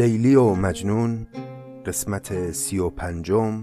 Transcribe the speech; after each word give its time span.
لیلی 0.00 0.34
و 0.34 0.54
مجنون 0.54 1.26
قسمت 1.86 2.52
سی 2.52 2.78
و 2.78 2.90
پنجم 2.90 3.62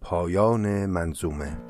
پایان 0.00 0.86
منظومه. 0.86 1.69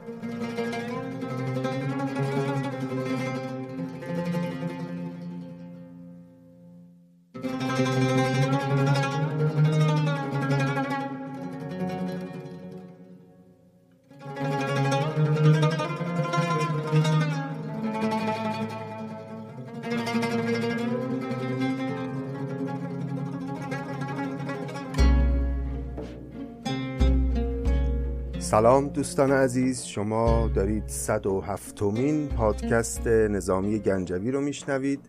سلام 28.60 28.88
دوستان 28.88 29.32
عزیز 29.32 29.84
شما 29.84 30.50
دارید 30.54 30.88
107 30.88 31.82
مین 31.82 32.28
پادکست 32.28 33.06
نظامی 33.06 33.78
گنجوی 33.78 34.30
رو 34.30 34.40
میشنوید. 34.40 35.00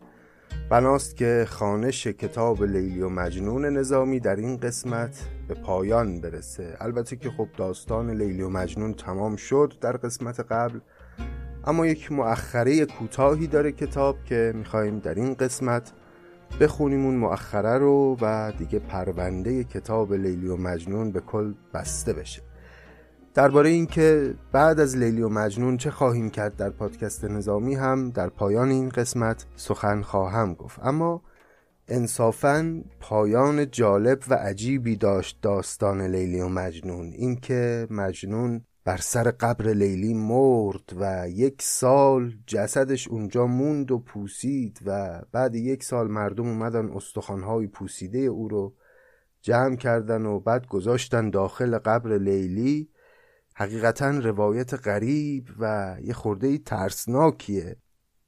بناست 0.70 1.18
که 1.18 1.46
خانش 1.50 2.08
کتاب 2.08 2.64
لیلی 2.64 3.02
و 3.02 3.10
مجنون 3.10 3.66
نظامی 3.66 4.20
در 4.20 4.36
این 4.36 4.58
قسمت 4.58 5.26
به 5.48 5.54
پایان 5.54 6.22
برسه. 6.22 6.78
البته 6.80 7.16
که 7.16 7.30
خب 7.30 7.48
داستان 7.58 8.12
لیلی 8.12 8.42
و 8.42 8.50
مجنون 8.50 8.94
تمام 8.94 9.36
شد 9.36 9.74
در 9.82 9.98
قسمت 9.98 10.40
قبل. 10.40 10.80
اما 11.66 11.88
یک 11.88 12.12
مؤخره 12.12 12.86
کوتاهی 12.86 13.48
داره 13.48 13.72
کتاب 13.72 14.24
که 14.26 14.54
میخواییم 14.56 15.00
در 15.00 15.16
این 15.16 15.34
قسمت 15.34 15.92
بخونیم 16.60 17.06
اون 17.06 17.16
مؤخره 17.16 17.78
رو 17.78 18.18
و 18.22 18.52
دیگه 18.58 18.80
پرونده 18.80 19.64
کتاب 19.64 20.14
لیلی 20.14 20.48
و 20.48 20.58
مجنون 20.58 21.12
به 21.12 21.20
کل 21.20 21.54
بسته 21.74 22.14
بشه. 22.14 22.51
درباره 23.34 23.70
اینکه 23.70 24.34
بعد 24.52 24.80
از 24.80 24.98
لیلی 24.98 25.22
و 25.22 25.30
مجنون 25.30 25.78
چه 25.78 25.92
خواهیم 25.92 26.30
کرد 26.30 26.56
در 26.56 26.70
پادکست 26.70 27.26
نظامی 27.26 27.76
هم 27.76 28.10
در 28.10 28.30
پایان 28.30 28.70
این 28.70 28.90
قسمت 28.90 29.46
سخن 29.56 30.02
خواهم 30.02 30.54
گفت. 30.54 30.80
اما 30.84 31.22
انصافا 31.88 32.84
پایان 33.00 33.72
جالب 33.72 34.20
و 34.30 34.34
عجیبی 34.34 34.96
داشت 34.96 35.40
داستان 35.42 36.02
لیلی 36.02 36.42
و 36.42 36.48
مجنون. 36.48 37.14
اینکه 37.14 37.88
مجنون 37.90 38.66
بر 38.84 38.98
سر 38.98 39.24
قبر 39.24 39.68
لیلی 39.68 40.14
مرد 40.14 40.94
و 41.00 41.30
یک 41.30 41.62
سال 41.62 42.34
جسدش 42.48 43.08
اونجا 43.08 43.48
موند 43.48 43.92
و 43.92 44.00
پوسید 44.00 44.80
و 44.86 45.22
بعد 45.32 45.56
یک 45.56 45.84
سال 45.84 46.08
مردم 46.08 46.48
اومدن 46.48 46.90
استخوانهای 46.90 47.68
پوسیده 47.68 48.20
او 48.20 48.48
رو 48.48 48.74
جمع 49.42 49.76
کردن 49.76 50.26
و 50.26 50.40
بعد 50.40 50.68
گذاشتن 50.68 51.30
داخل 51.30 51.78
قبر 51.78 52.18
لیلی 52.18 52.90
حقیقتا 53.62 54.10
روایت 54.10 54.74
غریب 54.74 55.48
و 55.60 55.96
یه 56.04 56.14
خورده 56.14 56.58
ترسناکیه. 56.58 57.76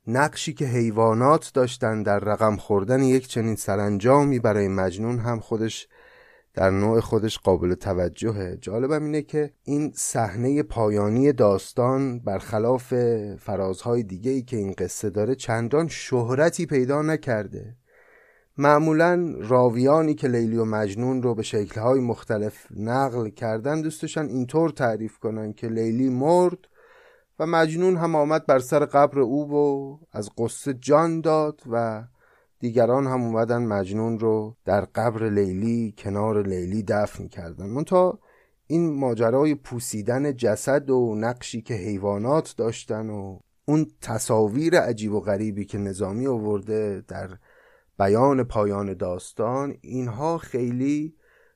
نقشی 0.07 0.53
که 0.53 0.65
حیوانات 0.65 1.51
داشتن 1.53 2.03
در 2.03 2.19
رقم 2.19 2.55
خوردن 2.57 3.03
یک 3.03 3.27
چنین 3.27 3.55
سرانجامی 3.55 4.39
برای 4.39 4.67
مجنون 4.67 5.19
هم 5.19 5.39
خودش 5.39 5.87
در 6.53 6.69
نوع 6.69 6.99
خودش 6.99 7.39
قابل 7.39 7.73
توجهه. 7.73 8.57
جالبم 8.61 9.03
اینه 9.03 9.21
که 9.21 9.53
این 9.63 9.91
صحنه 9.95 10.63
پایانی 10.63 11.33
داستان 11.33 12.19
برخلاف 12.19 12.93
فرازهای 13.39 14.03
دیگه 14.03 14.31
ای 14.31 14.41
که 14.41 14.57
این 14.57 14.73
قصه 14.77 15.09
داره 15.09 15.35
چندان 15.35 15.87
شهرتی 15.87 16.65
پیدا 16.65 17.01
نکرده. 17.01 17.75
معمولا 18.57 19.35
راویانی 19.39 20.15
که 20.15 20.27
لیلی 20.27 20.57
و 20.57 20.65
مجنون 20.65 21.23
رو 21.23 21.35
به 21.35 21.43
شکلهای 21.43 21.99
مختلف 21.99 22.67
نقل 22.75 23.29
کردن 23.29 23.81
دوستشان 23.81 24.27
اینطور 24.27 24.69
تعریف 24.69 25.17
کنن 25.17 25.53
که 25.53 25.67
لیلی 25.67 26.09
مرد 26.09 26.57
و 27.39 27.45
مجنون 27.45 27.97
هم 27.97 28.15
آمد 28.15 28.45
بر 28.45 28.59
سر 28.59 28.85
قبر 28.85 29.19
او 29.19 29.51
و 29.51 29.97
از 30.11 30.29
قصه 30.37 30.73
جان 30.73 31.21
داد 31.21 31.61
و 31.71 32.03
دیگران 32.59 33.07
هم 33.07 33.21
اومدن 33.21 33.65
مجنون 33.65 34.19
رو 34.19 34.55
در 34.65 34.81
قبر 34.81 35.29
لیلی 35.29 35.93
کنار 35.97 36.47
لیلی 36.47 36.83
دفن 36.83 37.27
کردن. 37.27 37.65
منتها 37.65 38.19
این 38.67 38.99
ماجرای 38.99 39.55
پوسیدن 39.55 40.35
جسد 40.35 40.89
و 40.89 41.15
نقشی 41.15 41.61
که 41.61 41.73
حیوانات 41.73 42.55
داشتن 42.57 43.09
و 43.09 43.39
اون 43.65 43.87
تصاویر 44.01 44.79
عجیب 44.79 45.13
و 45.13 45.19
غریبی 45.19 45.65
که 45.65 45.77
نظامی 45.77 46.27
آورده 46.27 47.03
در 47.07 47.29
بیان 47.97 48.43
پایان 48.43 48.93
داستان 48.93 49.75
اینها 49.81 50.37
خیلی 50.37 51.15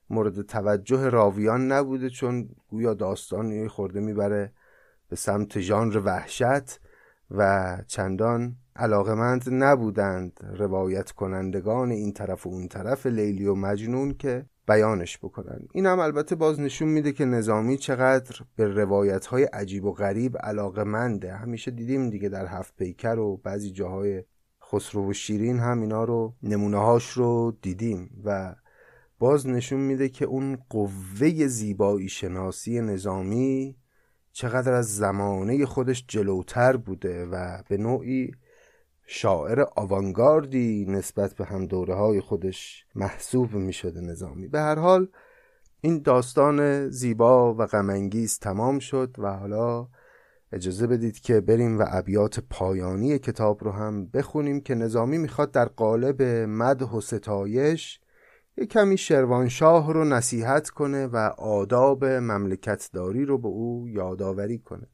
مورد 0.10 0.42
توجه 0.42 1.10
راویان 1.10 1.72
نبوده 1.72 2.10
چون 2.10 2.50
گویا 2.70 2.94
داستان 2.94 3.52
یه 3.52 3.68
خورده 3.68 4.00
می‌بره 4.00 4.54
به 5.10 5.16
سمت 5.16 5.60
ژانر 5.60 6.02
وحشت 6.06 6.80
و 7.32 7.78
چندان 7.88 8.56
علاقمند 8.76 9.44
نبودند 9.52 10.40
روایت 10.58 11.12
کنندگان 11.12 11.92
این 11.92 12.14
طرف 12.14 12.48
و 12.48 12.50
اون 12.50 12.68
طرف 12.68 13.06
لیلی 13.06 13.46
و 13.46 13.56
مجنون 13.56 14.14
که 14.14 14.46
بیانش 14.68 15.18
بکنن. 15.18 15.60
این 15.74 15.86
هم 15.86 16.00
البته 16.00 16.36
باز 16.36 16.60
نشون 16.60 16.88
میده 16.88 17.12
که 17.12 17.26
نظامی 17.26 17.78
چقدر 17.78 18.42
به 18.56 18.68
روایت 18.68 19.26
های 19.26 19.44
عجیب 19.44 19.86
و 19.86 19.94
غریب 19.94 20.38
علاقمنده. 20.38 21.34
همیشه 21.34 21.72
دیدیم 21.72 22.10
دیگه 22.10 22.30
در 22.30 22.46
هفت 22.46 22.76
پیکر 22.76 23.20
و 23.20 23.38
بعضی 23.38 23.72
جاهای 23.72 24.24
خسرو 24.72 25.10
و 25.10 25.14
شیرین 25.14 25.60
هم 25.60 25.82
اینا 25.82 26.04
رو 26.04 26.34
نمونه 26.44 26.78
هاش 26.78 27.10
رو 27.10 27.58
دیدیم 27.62 28.22
و 28.26 28.56
باز 29.20 29.48
نشون 29.48 29.80
میده 29.80 30.10
که 30.10 30.26
اون 30.26 30.58
قوه 30.70 31.48
زیبایی 31.48 32.10
شناسی 32.10 32.82
نظامی 32.82 33.76
چقدر 34.32 34.74
از 34.74 34.96
زمانه 34.96 35.66
خودش 35.66 36.06
جلوتر 36.08 36.78
بوده 36.78 37.26
و 37.26 37.64
به 37.70 37.78
نوعی 37.78 38.32
شاعر 39.08 39.66
آوانگاردی 39.76 40.86
نسبت 40.90 41.34
به 41.34 41.46
هم 41.46 41.66
دوره 41.66 41.96
های 41.96 42.22
خودش 42.22 42.86
محسوب 42.96 43.54
می 43.54 43.74
شده 43.74 44.02
نظامی. 44.02 44.48
به 44.48 44.60
هر 44.60 44.80
حال 44.80 45.08
این 45.82 46.02
داستان 46.02 46.90
زیبا 46.90 47.54
و 47.54 47.66
غمانگیز 47.66 48.40
تمام 48.40 48.80
شد 48.80 49.16
و 49.18 49.38
حالا 49.38 49.88
اجازه 50.52 50.88
بدید 50.88 51.20
که 51.20 51.42
بریم 51.42 51.80
و 51.80 51.86
ابیات 51.88 52.40
پایانی 52.50 53.20
کتاب 53.20 53.64
رو 53.64 53.72
هم 53.72 54.06
بخونیم 54.06 54.62
که 54.62 54.76
نظامی 54.76 55.18
می‌خواد 55.18 55.52
در 55.52 55.66
قالب 55.66 56.22
مدح 56.48 56.90
و 56.90 57.02
ستایش 57.02 58.00
یک 58.58 58.70
کمی 58.70 58.98
شروانشاه 58.98 59.94
رو 59.94 60.06
نصیحت 60.06 60.70
کنه 60.70 61.08
و 61.08 61.18
آداب 61.38 62.06
مملکتداری 62.06 63.26
رو 63.26 63.38
به 63.38 63.48
او 63.48 63.90
یادآوری 63.90 64.60
کنه. 64.60 64.88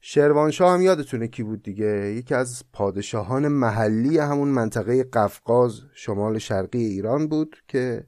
شروانشاه 0.00 0.74
هم 0.74 0.82
یادتونه 0.82 1.28
کی 1.28 1.42
بود 1.42 1.62
دیگه؟ 1.62 2.14
یکی 2.18 2.34
از 2.34 2.62
پادشاهان 2.72 3.48
محلی 3.48 4.18
همون 4.18 4.48
منطقه 4.48 5.04
قفقاز 5.04 5.80
شمال 5.94 6.38
شرقی 6.38 6.84
ایران 6.84 7.28
بود 7.28 7.56
که 7.68 8.06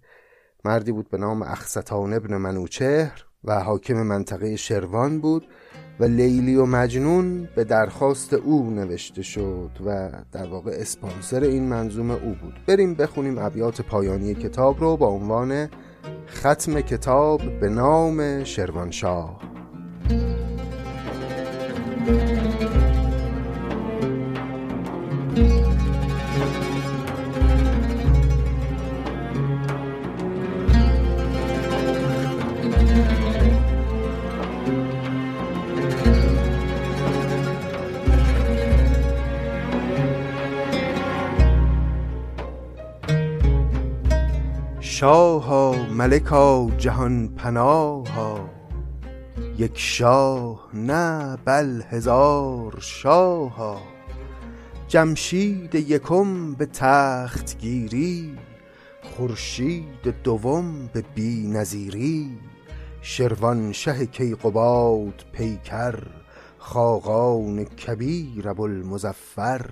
مردی 0.64 0.92
بود 0.92 1.10
به 1.10 1.18
نام 1.18 1.42
اخستان 1.42 2.12
ابن 2.12 2.36
منوچهر 2.36 3.24
و 3.44 3.60
حاکم 3.60 4.02
منطقه 4.02 4.56
شروان 4.56 5.20
بود. 5.20 5.46
و 6.00 6.04
لیلی 6.04 6.56
و 6.56 6.66
مجنون 6.66 7.48
به 7.54 7.64
درخواست 7.64 8.34
او 8.34 8.70
نوشته 8.70 9.22
شد 9.22 9.70
و 9.86 10.10
در 10.32 10.46
واقع 10.46 10.70
اسپانسر 10.74 11.42
این 11.42 11.68
منظومه 11.68 12.14
او 12.14 12.34
بود. 12.42 12.54
بریم 12.66 12.94
بخونیم 12.94 13.38
ابیات 13.38 13.80
پایانی 13.80 14.34
کتاب 14.34 14.80
رو 14.80 14.96
با 14.96 15.06
عنوان 15.06 15.68
ختم 16.28 16.80
کتاب 16.80 17.60
به 17.60 17.68
نام 17.68 18.44
شروانشاه. 18.44 19.40
شاها 44.98 45.86
ملکا 45.90 46.70
جهان 46.78 47.28
پناها 47.28 48.50
یک 49.58 49.78
شاه 49.78 50.68
نه 50.74 51.36
بل 51.44 51.82
هزار 51.90 52.78
شاها 52.80 53.80
جمشید 54.88 55.74
یکم 55.74 56.54
به 56.54 56.66
تخت 56.66 57.58
گیری 57.58 58.38
خورشید 59.02 60.22
دوم 60.24 60.86
به 60.92 61.04
بی 61.14 61.46
نظیری. 61.46 62.38
شروان 63.02 63.72
شه 63.72 64.06
کیقباد 64.06 65.24
پیکر 65.32 66.02
خاقان 66.58 67.64
کبیر 67.64 68.48
ابوالمظفر. 68.48 69.70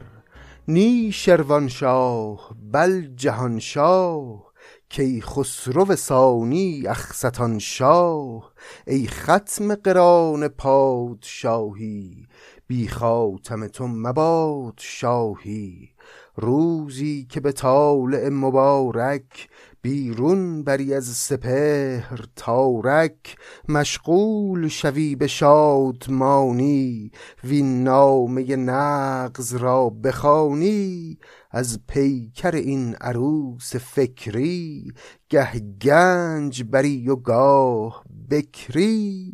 نی 0.68 1.12
شروان 1.12 1.68
شاه 1.68 2.50
بل 2.72 3.06
جهان 3.16 3.58
شاه 3.58 4.55
کی 4.88 5.20
خسرو 5.20 5.94
ثانی 5.94 6.86
اخستان 6.86 7.58
شاه 7.58 8.52
ای 8.86 9.06
ختم 9.06 9.74
قران 9.74 10.48
پادشاهی 10.48 12.26
بی 12.68 12.88
خاتم 12.88 13.68
تو 13.68 13.86
مباد 13.86 14.74
شاهی. 14.78 15.90
روزی 16.36 17.26
که 17.30 17.40
به 17.40 17.52
طالع 17.52 18.28
مبارک 18.28 19.48
بیرون 19.82 20.62
بری 20.62 20.94
از 20.94 21.04
سپهر 21.04 22.24
تارک 22.36 23.36
مشغول 23.68 24.68
شوی 24.68 25.16
به 25.16 25.26
شادمانی 25.26 27.10
وین 27.44 27.84
نامه 27.84 28.56
نغز 28.56 29.54
را 29.54 29.88
بخوانی. 29.88 31.18
از 31.56 31.80
پیکر 31.86 32.54
این 32.54 32.94
عروس 32.94 33.76
فکری 33.76 34.92
گه 35.28 35.58
گنج 35.58 36.62
بری 36.62 37.08
و 37.08 37.16
گاه 37.16 38.04
بکری. 38.30 39.32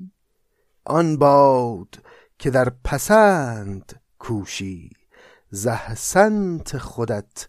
آن 0.84 1.16
باد 1.16 2.02
که 2.38 2.50
در 2.50 2.72
پسند 2.84 4.00
کوشی 4.18 4.90
زهسنت 5.50 6.78
خودت 6.78 7.48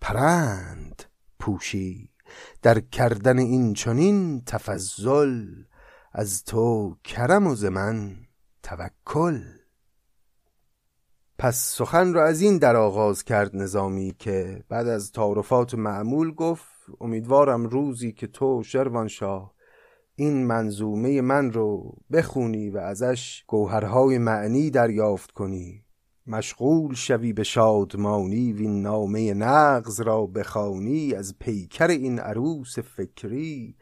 پرند 0.00 1.02
پوشی. 1.38 2.10
در 2.62 2.80
کردن 2.80 3.38
این 3.38 3.74
چنین 3.74 4.42
تفضل 4.44 5.46
از 6.12 6.44
تو 6.44 6.96
کرم 7.04 7.46
و 7.46 7.54
ز 7.54 7.64
من 7.64 8.16
توکل. 8.62 9.59
پس 11.40 11.76
سخن 11.76 12.12
را 12.12 12.26
از 12.26 12.40
این 12.40 12.58
در 12.58 12.76
آغاز 12.76 13.24
کرد 13.24 13.56
نظامی 13.56 14.14
که 14.18 14.64
بعد 14.68 14.88
از 14.88 15.12
تعارفات 15.12 15.74
معمول 15.74 16.34
گفت 16.34 16.64
امیدوارم 17.00 17.66
روزی 17.66 18.12
که 18.12 18.26
تو 18.26 18.62
شروانشاه 18.62 19.54
این 20.16 20.46
منظومه 20.46 21.20
من 21.20 21.52
رو 21.52 21.96
بخونی 22.12 22.70
و 22.70 22.78
ازش 22.78 23.44
گوهرهای 23.46 24.18
معنی 24.18 24.70
دریافت 24.70 25.30
کنی. 25.30 25.84
مشغول 26.26 26.94
شوی 26.94 27.32
به 27.32 27.42
شادمانی 27.42 28.52
وین 28.52 28.82
نامه 28.82 29.34
نغز 29.34 30.00
را 30.00 30.26
بخوانی. 30.26 31.14
از 31.14 31.38
پیکر 31.38 31.88
این 31.88 32.18
عروس 32.18 32.78
فکری 32.78 33.76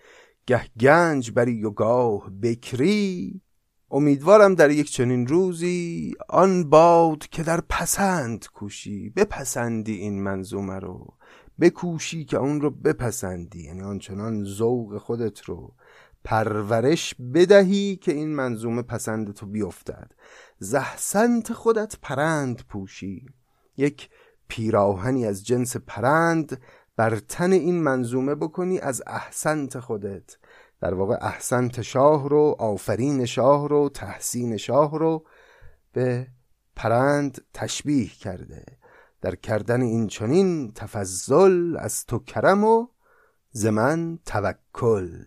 گه 0.47 0.65
گنج 0.81 1.31
بری 1.31 1.65
و 1.65 1.71
گاه 1.71 2.31
بکری. 2.43 3.43
امیدوارم 3.91 4.55
در 4.55 4.71
یک 4.71 4.91
چنین 4.91 5.27
روزی 5.27 6.15
آن 6.29 6.71
باد 6.71 7.19
که 7.19 7.43
در 7.43 7.61
پسند 7.69 8.47
کوشی 8.55 9.11
بپسندی 9.11 9.95
این 9.95 10.23
منظومه 10.23 10.79
رو. 10.79 11.15
بکوشی 11.61 12.25
که 12.25 12.37
اون 12.37 12.61
رو 12.61 12.71
بپسندی 12.71 13.65
یعنی 13.65 13.83
آنچنان 13.83 14.45
ذوق 14.45 14.99
خودت 14.99 15.41
رو 15.41 15.75
پرورش 16.25 17.15
بدهی 17.35 17.97
که 17.97 18.13
این 18.13 18.29
منظومه 18.29 18.83
پسند 18.83 19.35
تو 19.35 19.47
بیفتد 19.47 20.11
زحسنت 20.59 21.53
خودت 21.53 21.97
پرند 22.03 22.63
پوشی. 22.69 23.27
یک 23.77 24.09
پیراهنی 24.49 25.27
از 25.27 25.47
جنس 25.47 25.77
پرند 25.77 26.61
بر 26.97 27.17
تن 27.17 27.53
این 27.53 27.83
منظومه 27.83 28.35
بکنی 28.35 28.79
از 28.79 29.03
احسنت 29.07 29.81
خودت. 29.81 30.37
در 30.81 30.95
واقع 30.95 31.19
احسنت 31.21 31.83
شاه 31.83 32.29
رو 32.29 32.57
آفرین 32.59 33.25
شاه 33.25 33.69
رو 33.69 33.89
تحسین 33.89 34.57
شاه 34.57 34.99
رو 34.99 35.27
به 35.93 36.27
پرند 36.77 37.45
تشبیه 37.55 38.09
کرده. 38.09 38.65
در 39.21 39.35
کردن 39.35 39.83
این 39.83 40.07
چنین 40.07 40.73
تفضل 40.73 41.77
از 41.77 42.07
تو 42.07 42.19
کرم 42.19 42.65
و 42.65 42.87
زمن 43.51 44.19
توکل. 44.27 45.25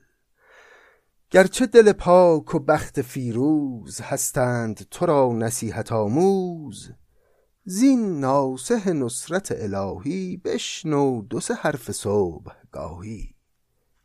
گرچه 1.32 1.66
دل 1.66 1.92
پاک 1.92 2.56
و 2.56 2.60
بخت 2.60 3.02
فیروز 3.02 4.02
هستند 4.02 4.88
تو 4.92 5.06
را 5.06 5.34
نصیحت 5.34 5.92
آموز. 5.92 6.92
زین 7.64 8.20
ناسه 8.20 8.94
نصرت 8.94 9.52
الهی 9.52 10.38
بشنو 10.38 11.22
دو 11.22 11.40
سه 11.40 11.54
حرف 11.54 11.92
صبح 11.92 12.54
گاهی. 12.72 13.31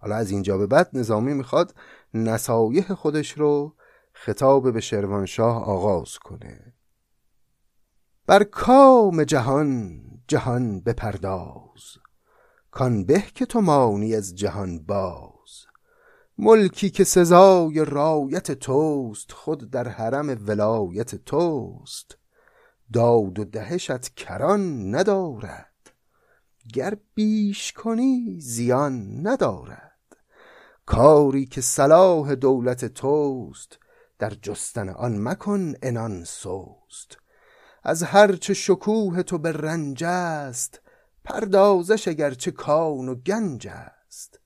حالا 0.06 0.17
از 0.17 0.31
اینجا 0.31 0.58
به 0.58 0.67
بعد 0.67 0.91
نظامی 0.93 1.35
می‌خواد 1.35 1.75
نصایح 2.14 2.94
خودش 2.94 3.32
رو 3.32 3.75
خطاب 4.12 4.73
به 4.73 4.81
شروانشاه 4.81 5.64
آغاز 5.64 6.19
کنه. 6.19 6.75
بر 8.26 8.44
کام 8.44 9.25
جهان 9.25 10.00
جهان 10.29 10.81
بپرداز. 10.81 11.99
کان 12.70 13.05
به 13.05 13.25
که 13.35 13.47
تو 13.47 13.61
مانی 13.61 14.14
از 14.14 14.35
جهان 14.35 14.79
باز. 14.79 15.67
ملکی 16.38 16.91
که 16.91 17.05
سزای 17.05 17.85
رایت 17.85 18.52
توست 18.52 19.32
خود 19.32 19.70
در 19.70 19.88
حرم 19.88 20.49
ولایت 20.49 21.14
توست. 21.14 22.19
داد 22.93 23.38
و 23.38 23.44
دهشت 23.44 24.14
کران 24.14 24.94
ندارد. 24.94 25.93
گر 26.75 26.97
بیش 27.14 27.73
کنی 27.73 28.41
زیان 28.41 29.26
ندارد. 29.26 29.86
کاری 30.87 31.47
که 31.47 31.61
صلاح 31.61 32.35
دولت 32.35 32.85
توست 32.85 33.79
در 34.19 34.31
جستن 34.31 34.88
آن 34.88 35.23
مکن 35.23 35.75
انان 35.83 36.25
سوست 36.25 37.19
از 37.83 38.03
هرچه 38.03 38.55
شکوه 38.55 39.23
تو 39.23 39.38
به 39.38 39.53
رنج 39.53 40.05
است 40.05 40.81
پردازش 41.25 42.09
اگرچه 42.09 42.50
کان 42.50 43.09
و 43.09 43.15
گنج 43.15 43.69
است. 43.69 44.41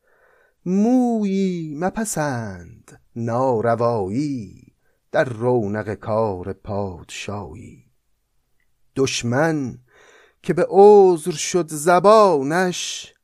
مویی 0.66 1.74
مپسند 1.78 3.00
ناروایی 3.16 4.74
در 5.12 5.24
رونق 5.24 5.94
کار 5.94 6.52
پادشایی. 6.52 7.84
دشمن 8.96 9.78
که 10.42 10.54
به 10.54 10.66
عذر 10.68 11.32
شد 11.32 11.68
زبانش 11.68 13.14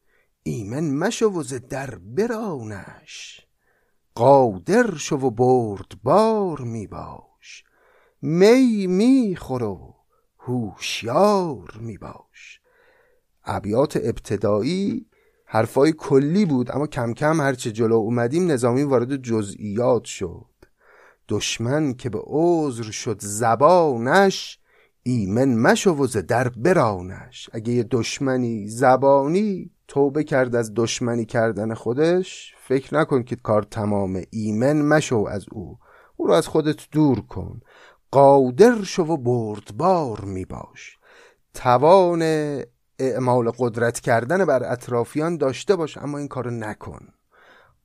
ایمن 0.49 0.91
مشو 0.91 1.27
و 1.27 1.43
در 1.69 1.95
برانش. 1.95 3.41
قادر 4.15 4.97
شو 4.97 5.17
و 5.17 5.31
بردبار 5.31 6.61
می 6.61 6.87
باش. 6.87 7.65
می 8.23 8.87
می 8.87 9.37
خور 9.37 9.63
و 9.63 9.95
هوشیار 10.39 11.79
می 11.81 11.99
باش. 11.99 12.61
ابیات 13.45 13.97
ابتدایی 13.97 15.07
حرفای 15.45 15.93
کلی 15.93 16.45
بود 16.45 16.71
اما 16.71 16.87
کم 16.87 17.13
کم 17.13 17.41
هرچه 17.41 17.73
جلو 17.73 17.95
اومدیم 17.95 18.51
نظامی 18.51 18.83
وارد 18.83 19.17
جزئیات 19.17 20.05
شد. 20.05 20.55
دشمن 21.29 21.95
که 21.95 22.11
به 22.11 22.21
عذر 22.27 22.91
شد 22.91 23.19
زبانش 23.21 24.59
ایمن 25.03 25.55
مشو 25.55 25.91
و 25.91 26.07
در 26.07 26.49
برانش. 26.49 27.51
اگه 27.53 27.73
یه 27.73 27.83
دشمنی 27.83 28.69
زبانی 28.69 29.76
توبه 29.89 30.25
کرد 30.25 30.55
از 30.55 30.73
دشمنی 30.75 31.25
کردن 31.25 31.75
خودش. 31.75 32.55
فکر 32.59 32.95
نکن 32.95 33.23
که 33.23 33.37
کار 33.37 33.63
تمامه 33.63 34.27
ایمن 34.31 34.83
مشو 34.83 35.27
از 35.31 35.47
او. 35.53 35.79
او 36.17 36.27
رو 36.27 36.33
از 36.33 36.49
خودت 36.49 36.91
دور 36.91 37.21
کن. 37.21 37.61
قادر 38.11 38.83
شو 38.83 39.03
و 39.03 39.17
بردبار 39.17 40.21
می 40.21 40.45
باش. 40.45 40.99
توان 41.55 42.23
اعمال 42.99 43.51
قدرت 43.59 44.01
کردن 44.01 44.45
بر 44.45 44.73
اطرافیان 44.73 45.37
داشته 45.37 45.77
باش 45.77 45.99
اما 45.99 46.19
این 46.19 46.29
کارو 46.29 46.51
نکن. 46.51 47.09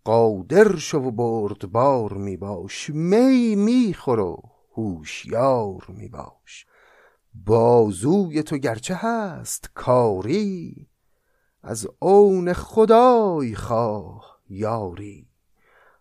قادر 0.03 0.75
شو 0.75 0.97
و 0.97 1.11
بردبار 1.11 2.13
می 2.13 2.37
باش. 2.37 2.89
می 2.89 3.55
میخور 3.55 4.19
و 4.19 4.41
هوشیار 4.77 5.85
می 5.89 6.09
باش. 6.09 6.65
بازوی 7.33 8.43
تو 8.43 8.57
گرچه 8.57 8.95
هست 8.95 9.69
کاری 9.73 10.87
از 11.63 11.87
اون 11.99 12.53
خدای 12.53 13.55
خواه 13.55 14.39
یاری. 14.49 15.27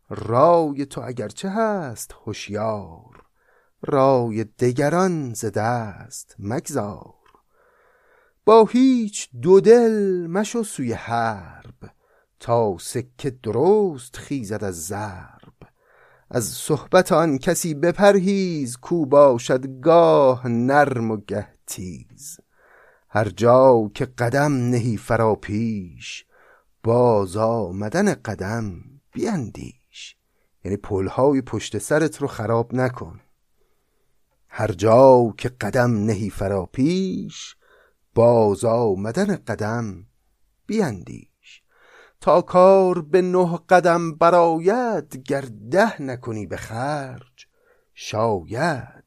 رای 0.09 0.87
تو 0.87 1.01
اگرچه 1.05 1.51
هست 1.51 2.15
هوشیار. 2.25 3.25
رای 3.83 4.45
دگران 4.45 5.35
ز 5.35 5.45
دست 5.45 6.37
مگذار. 6.39 7.15
با 8.45 8.65
هیچ 8.65 9.29
دو 9.43 9.61
دل 9.61 10.27
مشو 10.27 10.63
سوی 10.63 10.93
حرب 10.93 11.91
تا 12.41 12.77
سکه 12.81 13.31
درست 13.31 14.17
خیزد 14.17 14.65
از 14.65 14.87
ضرب. 14.87 15.55
از 16.31 16.45
صحبت 16.45 17.13
آن 17.13 17.39
کسی 17.39 17.75
بپرهیز 17.75 18.77
کو 18.77 19.07
باشد 19.07 19.81
گاه 19.81 20.49
نرم 20.49 21.11
و 21.11 21.17
گه 21.17 21.49
تیز. 21.67 22.41
هر 23.13 23.29
جا 23.29 23.91
که 23.95 24.05
قدم 24.05 24.53
نهی 24.53 24.97
فرا 24.97 25.35
پیش 25.35 26.25
باز 26.83 27.37
آمدن 27.37 28.15
قدم 28.15 28.81
بیندیش. 29.13 30.17
یعنی 30.65 30.77
پلهای 30.77 31.43
پشت 31.43 31.79
سرت 31.79 32.17
رو 32.23 32.27
خراب 32.27 32.75
نکن. 32.75 33.21
هر 34.49 34.73
جا 34.73 35.35
که 35.39 35.49
قدم 35.49 36.05
نهی 36.05 36.31
فرا 36.31 36.67
پیش 36.67 37.57
باز 38.15 38.65
آمدن 38.65 39.37
قدم 39.37 40.07
بیندیش. 40.67 41.63
تا 42.21 42.43
کار 42.43 43.03
به 43.03 43.23
نه 43.23 43.57
قدم 43.69 44.15
براید 44.15 45.23
گر 45.27 45.45
ده 45.71 46.03
نکنی 46.03 46.47
به 46.47 46.57
خرج 46.57 47.47
شاید 47.95 49.00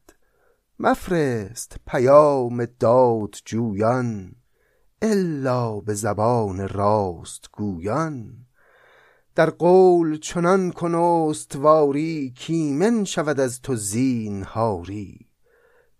مفرست 0.78 1.76
پیام 1.86 2.64
داد 2.64 3.34
جویان 3.44 4.32
الا 5.02 5.80
به 5.80 5.94
زبان 5.94 6.68
راست 6.68 7.44
گویان 7.52 8.46
در 9.34 9.50
قول 9.50 10.18
چنان 10.18 10.70
کن 10.70 10.94
استواری 10.94 12.32
کیمن 12.36 13.04
شود 13.04 13.40
از 13.40 13.60
تو 13.60 13.76
زینهاری. 13.76 15.26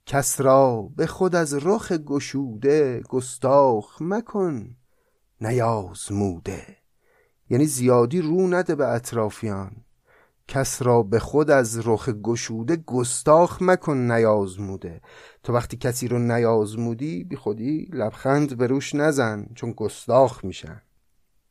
کس 0.06 0.40
را 0.40 0.88
به 0.96 1.06
خود 1.06 1.34
از 1.34 1.54
رخ 1.66 1.92
گشوده 1.92 3.00
گستاخ 3.08 3.96
مکن 4.00 4.76
نیازموده. 5.40 6.76
یعنی 7.50 7.66
زیادی 7.66 8.20
رو 8.20 8.48
نده 8.48 8.74
به 8.74 8.88
اطرافیان. 8.88 9.83
کس 10.48 10.82
را 10.82 11.02
به 11.02 11.18
خود 11.18 11.50
از 11.50 11.86
رخ 11.86 12.08
گشوده 12.08 12.76
گستاخ 12.76 13.58
مکن 13.62 13.96
نیازموده. 13.96 15.00
تو 15.42 15.52
وقتی 15.52 15.76
کسی 15.76 16.08
رو 16.08 16.18
نیازمودی 16.18 17.24
بی 17.24 17.36
خودی 17.36 17.88
لبخند 17.92 18.56
به 18.56 18.66
روش 18.66 18.94
نزن 18.94 19.46
چون 19.54 19.72
گستاخ 19.72 20.44
میشن. 20.44 20.82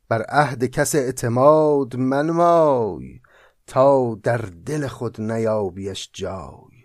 بر 0.09 0.21
عهد 0.21 0.63
کس 0.63 0.95
اعتماد 0.95 1.95
منمای 1.95 3.19
تا 3.67 4.15
در 4.23 4.37
دل 4.65 4.87
خود 4.87 5.21
نیابیش 5.21 6.09
جای. 6.13 6.83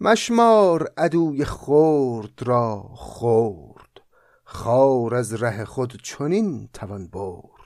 مشمار 0.00 0.92
عدوی 0.96 1.44
خورد 1.44 2.42
را 2.42 2.82
خورد 2.94 4.00
خار 4.44 5.14
از 5.14 5.42
ره 5.42 5.64
خود 5.64 6.00
چنین 6.02 6.68
توان 6.72 7.08
برد. 7.08 7.59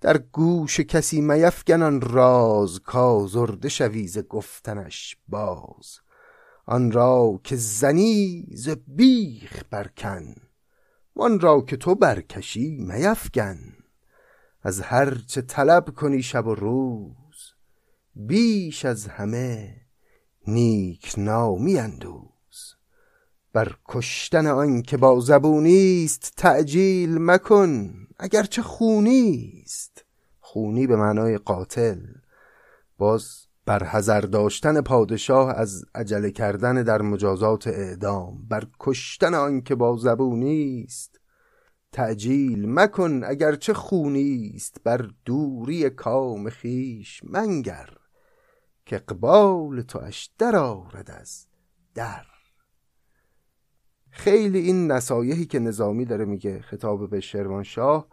در 0.00 0.18
گوش 0.18 0.80
کسی 0.80 1.20
میفگن 1.20 2.00
راز 2.00 2.80
کازرده 2.80 3.68
شوی 3.68 4.06
ز 4.06 4.18
گفتنش 4.18 5.16
باز. 5.28 5.98
آن 6.66 6.92
را 6.92 7.40
که 7.44 7.56
زنی 7.56 8.46
ز 8.54 8.68
بیخ 8.86 9.62
برکن 9.70 10.34
وان 11.16 11.40
را 11.40 11.60
که 11.60 11.76
تو 11.76 11.94
برکشی 11.94 12.76
میفگن. 12.80 13.58
از 14.62 14.80
هر 14.80 15.14
چه 15.26 15.42
طلب 15.42 15.94
کنی 15.94 16.22
شب 16.22 16.46
و 16.46 16.54
روز 16.54 17.54
بیش 18.14 18.84
از 18.84 19.06
همه 19.06 19.76
نیک 20.46 21.14
نامی 21.16 21.78
اندوز. 21.78 22.28
بر 23.52 23.76
کشتن 23.88 24.46
آن 24.46 24.82
که 24.82 24.96
با 24.96 25.20
زبونیست 25.20 26.32
تعجیل 26.36 27.18
مکن 27.20 27.94
اگرچه 28.18 28.62
خونی 28.62 29.57
خونی 30.48 30.86
به 30.86 30.96
معنای 30.96 31.38
قاتل. 31.38 32.00
باز 32.98 33.46
بر 33.66 33.84
حذر 33.84 34.20
داشتن 34.20 34.80
پادشاه 34.80 35.54
از 35.54 35.84
عجله 35.94 36.30
کردن 36.30 36.82
در 36.82 37.02
مجازات 37.02 37.66
اعدام 37.66 38.48
بر 38.48 38.66
کشتن 38.80 39.34
آن 39.34 39.60
که 39.60 39.74
با 39.74 39.96
زبونی 39.96 40.84
است. 40.88 41.20
تعجیل 41.92 42.74
مکن 42.74 43.24
اگرچه 43.24 43.74
خونی 43.74 44.52
است 44.54 44.76
بر 44.84 45.10
دوری 45.24 45.90
کام 45.90 46.50
خیش 46.50 47.20
منگر 47.24 47.88
که 48.86 48.96
اقبال 48.96 49.82
تو 49.82 49.98
اش 49.98 50.30
در 50.38 50.56
آرد 50.56 51.10
از 51.10 51.46
در. 51.94 52.26
خیلی 54.10 54.58
این 54.58 54.92
نصایحی 54.92 55.46
که 55.46 55.58
نظامی 55.58 56.04
داره 56.04 56.24
میگه 56.24 56.60
خطاب 56.60 57.10
به 57.10 57.20
شروانشاه 57.20 58.08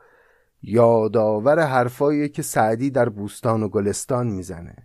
یادآور 0.68 1.60
حرفایی 1.60 2.30
که 2.30 2.42
سعدی 2.42 2.90
در 2.90 3.10
بوستان 3.10 3.64
و 3.64 3.70
گلستان 3.70 4.28
می‌زنه. 4.28 4.76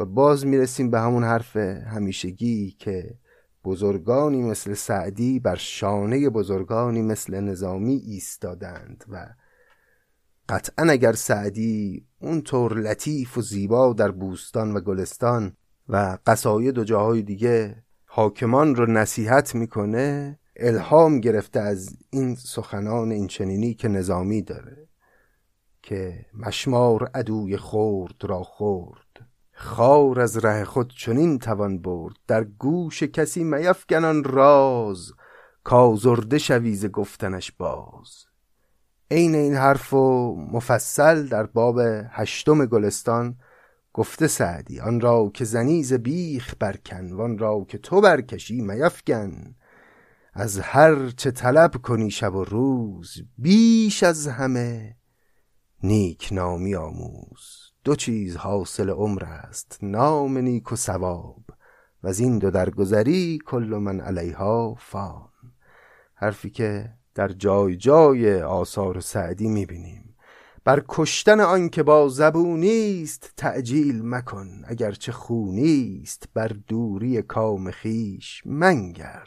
و 0.00 0.04
باز 0.04 0.46
می‌رسیم 0.46 0.90
به 0.90 1.00
همون 1.00 1.24
حرف 1.24 1.56
همیشگی 1.56 2.70
که 2.78 3.14
بزرگانی 3.64 4.42
مثل 4.42 4.74
سعدی 4.74 5.40
بر 5.40 5.56
شانه 5.56 6.30
بزرگانی 6.30 7.02
مثل 7.02 7.40
نظامی 7.40 7.94
ایستادند 7.94 9.04
و 9.08 9.26
قطعا 10.48 10.86
اگر 10.90 11.12
سعدی 11.12 12.06
اونطور 12.20 12.78
لطیف 12.78 13.38
و 13.38 13.42
زیبا 13.42 13.92
در 13.92 14.10
بوستان 14.10 14.72
و 14.72 14.80
گلستان 14.80 15.56
و 15.88 16.18
قصاید 16.26 16.78
و 16.78 16.84
جاهای 16.84 17.22
دیگه 17.22 17.82
حاکمان 18.04 18.74
رو 18.74 18.86
نصیحت 18.86 19.54
می‌کنه 19.54 20.38
الهام 20.56 21.20
گرفته 21.20 21.60
از 21.60 21.96
این 22.10 22.34
سخنان 22.34 23.10
این 23.10 23.26
چنینی 23.26 23.74
که 23.74 23.88
نظامی 23.88 24.42
داره. 24.42 24.88
که 25.82 26.26
مشمار 26.34 27.10
عدوی 27.14 27.56
خورد 27.56 28.24
را 28.24 28.42
خورد. 28.42 29.26
خار 29.52 30.20
از 30.20 30.44
ره 30.44 30.64
خود 30.64 30.92
چنین 30.96 31.38
توان 31.38 31.78
برد. 31.78 32.16
در 32.26 32.44
گوش 32.44 33.02
کسی 33.02 33.44
میفگنان 33.44 34.24
راز. 34.24 35.12
کازرده 35.64 36.38
شویز 36.38 36.86
گفتنش 36.86 37.52
باز. 37.52 38.24
عین 39.10 39.34
این 39.34 39.54
حرف 39.54 39.92
و 39.92 40.36
مفصل 40.52 41.26
در 41.26 41.46
باب 41.46 41.78
هشتم 42.10 42.66
گلستان 42.66 43.36
گفته 43.92 44.26
سعدی 44.26 44.80
آن 44.80 45.00
را 45.00 45.30
که 45.34 45.44
زنیز 45.44 45.92
بیخ 45.92 46.54
برکن 46.60 47.12
وان 47.12 47.38
را 47.38 47.64
که 47.68 47.78
تو 47.78 48.00
برکشی 48.00 48.60
میفگن. 48.60 49.54
از 50.34 50.58
هر 50.58 51.10
چه 51.10 51.30
طلب 51.30 51.76
کنی 51.82 52.10
شب 52.10 52.34
و 52.34 52.44
روز 52.44 53.22
بیش 53.38 54.02
از 54.02 54.28
همه 54.28 54.96
نیک 55.84 56.28
نامی 56.32 56.74
آموز. 56.74 57.72
دو 57.84 57.94
چیز 57.94 58.36
حاصل 58.36 58.90
عمر 58.90 59.24
است. 59.24 59.78
نام 59.82 60.38
نیک 60.38 60.72
و 60.72 60.76
ثواب. 60.76 61.44
و 62.02 62.08
از 62.08 62.20
این 62.20 62.38
دو 62.38 62.50
درگذری 62.50 63.38
کل 63.46 63.64
من 63.64 64.00
علیها 64.00 64.74
فان. 64.74 65.28
حرفی 66.14 66.50
که 66.50 66.90
در 67.14 67.28
جای 67.28 67.76
جای 67.76 68.42
آثار 68.42 69.00
سعدی 69.00 69.48
می‌بینیم. 69.48 70.16
بر 70.64 70.84
کشتن 70.88 71.40
آن 71.40 71.68
که 71.68 71.82
با 71.82 72.08
زبونیست 72.08 73.32
تعجیل 73.36 74.00
مکن. 74.04 74.62
اگرچه 74.64 75.12
خونیست 75.12 76.28
بر 76.34 76.48
دوری 76.48 77.22
کام 77.22 77.70
خیش 77.70 78.42
منگر. 78.46 79.26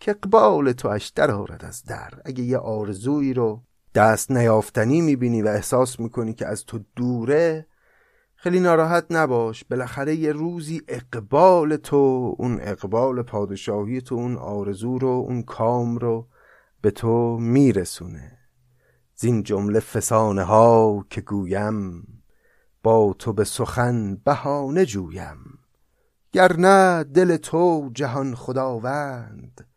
که 0.00 0.10
اقبال 0.10 0.72
تو 0.72 0.88
اش 0.88 1.08
در 1.08 1.30
آرد 1.30 1.64
از 1.64 1.82
در. 1.82 2.10
اگه 2.24 2.44
یه 2.44 2.58
آرزویی 2.58 3.34
رو 3.34 3.62
دست 3.94 4.30
نیافتنی 4.30 5.00
می‌بینی 5.00 5.42
و 5.42 5.48
احساس 5.48 6.00
می‌کنی 6.00 6.34
که 6.34 6.46
از 6.46 6.64
تو 6.64 6.80
دوره 6.96 7.66
خیلی 8.34 8.60
ناراحت 8.60 9.06
نباش. 9.10 9.64
بالاخره 9.64 10.14
یه 10.14 10.32
روزی 10.32 10.82
اقبال 10.88 11.76
تو 11.76 12.34
اون 12.38 12.58
اقبال 12.60 13.22
پادشاهی 13.22 14.00
تو 14.00 14.14
اون 14.14 14.36
آرزو 14.36 14.98
رو 14.98 15.08
اون 15.08 15.42
کام 15.42 15.98
رو 15.98 16.28
به 16.80 16.90
تو 16.90 17.38
میرسونه. 17.38 18.38
زین 19.14 19.42
جمله 19.42 19.80
فسانه 19.80 20.42
ها 20.42 21.04
که 21.10 21.20
گویم 21.20 22.06
با 22.82 23.14
تو 23.18 23.32
به 23.32 23.44
سخن 23.44 24.16
بهانه 24.24 24.86
جویم. 24.86 25.38
گر 26.32 26.56
نه 26.56 27.04
دل 27.04 27.36
تو 27.36 27.90
جهان 27.94 28.34
خداوند 28.34 29.68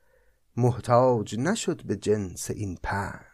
محتاج 0.57 1.39
نشد 1.39 1.83
به 1.85 1.95
جنس 1.95 2.51
این 2.51 2.77
پند. 2.83 3.32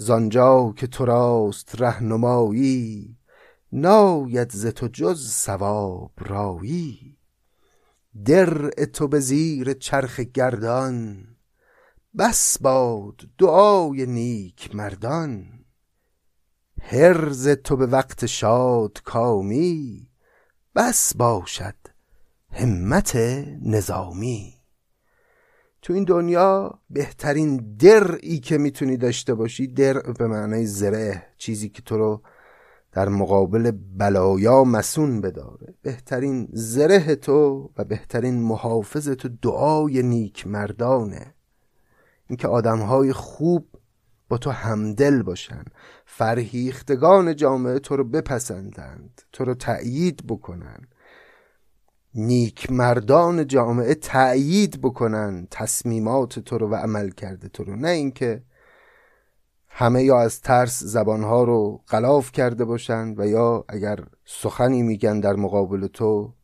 زانجا 0.00 0.74
که 0.76 0.86
تو 0.86 1.04
راست 1.04 1.80
رهنمایی 1.80 3.16
ناید 3.72 4.50
ز 4.50 4.66
تو 4.66 4.88
جز 4.88 5.30
ثواب 5.30 6.12
رایی. 6.18 7.16
درع 8.24 8.84
تو 8.84 9.08
به 9.08 9.20
زیر 9.20 9.72
چرخ 9.72 10.20
گردان 10.20 11.26
بس 12.18 12.58
باد 12.58 13.20
دعای 13.38 14.06
نیک 14.06 14.74
مردان. 14.74 15.64
حرز 16.80 17.48
تو 17.48 17.76
به 17.76 17.86
وقت 17.86 18.26
شاد 18.26 19.02
کامی 19.04 20.08
بس 20.74 21.16
باشد 21.16 21.76
همت 22.50 23.16
نظامی. 23.62 24.57
تو 25.82 25.92
این 25.92 26.04
دنیا 26.04 26.78
بهترین 26.90 27.76
درعی 27.78 28.38
که 28.40 28.58
می‌تونی 28.58 28.96
داشته 28.96 29.34
باشی 29.34 29.66
درع 29.66 30.12
به 30.12 30.26
معنای 30.26 30.66
زره 30.66 31.22
چیزی 31.36 31.68
که 31.68 31.82
تو 31.82 31.96
رو 31.96 32.22
در 32.92 33.08
مقابل 33.08 33.70
بلایا 33.96 34.64
مسون 34.64 35.20
بداره. 35.20 35.74
بهترین 35.82 36.48
زره 36.52 37.14
تو 37.14 37.70
و 37.78 37.84
بهترین 37.84 38.40
محافظ 38.40 39.08
تو 39.08 39.28
دعای 39.42 40.02
نیک 40.02 40.46
مردانه. 40.46 41.34
اینکه 42.26 42.48
آدمهای 42.48 43.12
خوب 43.12 43.68
با 44.28 44.38
تو 44.38 44.50
همدل 44.50 45.22
باشن 45.22 45.64
فرهیختگان 46.06 47.36
جامعه 47.36 47.78
تو 47.78 47.96
رو 47.96 48.04
بپسندند 48.04 49.22
تو 49.32 49.44
رو 49.44 49.54
تأیید 49.54 50.26
بکنن. 50.26 50.78
نیک 52.14 52.72
مردان 52.72 53.46
جامعه 53.46 53.94
تأیید 53.94 54.80
بکنن 54.80 55.48
تصمیمات 55.50 56.38
تو 56.38 56.58
رو 56.58 56.68
و 56.68 56.74
عمل 56.74 57.10
کرده 57.10 57.48
تو 57.48 57.64
رو. 57.64 57.76
نه 57.76 57.88
اینکه 57.88 58.42
همه 59.68 60.02
یا 60.02 60.20
از 60.20 60.40
ترس 60.40 60.82
زبانها 60.82 61.44
رو 61.44 61.80
غلاف 61.88 62.32
کرده 62.32 62.64
باشند 62.64 63.20
و 63.20 63.26
یا 63.26 63.64
اگر 63.68 63.98
سخنی 64.24 64.82
میگن 64.82 65.20
در 65.20 65.34
مقابل 65.34 65.86
تو 65.86 66.34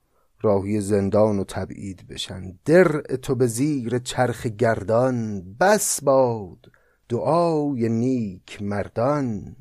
راهی 0.42 0.80
زندان 0.80 1.38
و 1.38 1.44
تبعید 1.44 2.06
بشن. 2.08 2.58
در 2.64 3.00
تو 3.00 3.34
به 3.34 3.46
زیر 3.46 3.98
چرخ 3.98 4.46
گردان 4.46 5.42
بس 5.60 6.02
باد 6.02 6.70
دعای 7.08 7.88
نیک 7.88 8.62
مردان 8.62 9.56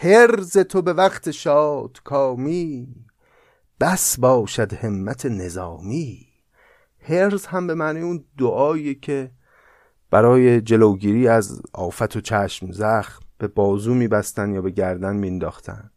هرز 0.00 0.58
تو 0.58 0.82
به 0.82 0.92
وقت 0.92 1.30
شاد 1.30 1.98
کامی 2.04 3.03
بس 3.80 4.20
باشد 4.20 4.72
همت 4.72 5.26
نظامی. 5.26 6.26
هرز 7.00 7.46
هم 7.46 7.66
به 7.66 7.74
معنی 7.74 8.00
اون 8.00 8.24
دعایی 8.38 8.94
که 8.94 9.30
برای 10.10 10.60
جلوگیری 10.60 11.28
از 11.28 11.62
آفت 11.72 12.16
و 12.16 12.20
چشم 12.20 12.72
زخم 12.72 13.22
به 13.38 13.48
بازو 13.48 13.94
میبستن 13.94 14.54
یا 14.54 14.62
به 14.62 14.70
گردن 14.70 15.16
مینداختن 15.16 15.90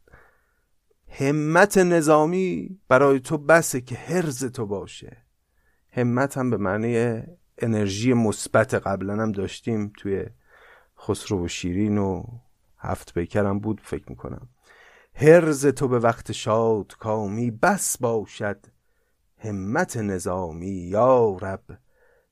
همت 1.10 1.78
نظامی 1.78 2.80
برای 2.88 3.20
تو 3.20 3.38
بسه 3.38 3.82
که 3.82 3.96
هرز 3.96 4.46
تو 4.46 4.66
باشه. 4.66 5.18
همت 5.92 6.38
هم 6.38 6.50
به 6.50 6.58
معنی 6.58 7.24
انرژی 7.58 8.14
مثبت 8.14 8.74
قبلا 8.74 9.14
هم 9.14 9.32
داشتیم 9.32 9.92
توی 9.98 10.26
خسرو 11.00 11.46
و 11.46 11.48
شیرین 11.48 11.98
و 11.98 12.24
هفت 12.78 13.14
پیکرم 13.14 13.60
بود 13.60 13.82
فکر 13.84 14.10
می‌کنم. 14.10 14.50
هرز 15.20 15.66
تو 15.66 15.88
به 15.88 16.00
وقت 16.00 16.32
شاد 16.32 16.96
کامی 17.00 17.52
بس 17.52 17.98
باشد 17.98 18.66
همت 19.38 19.98
نظامی 19.98 20.68
یا 20.68 21.38
رب. 21.42 21.78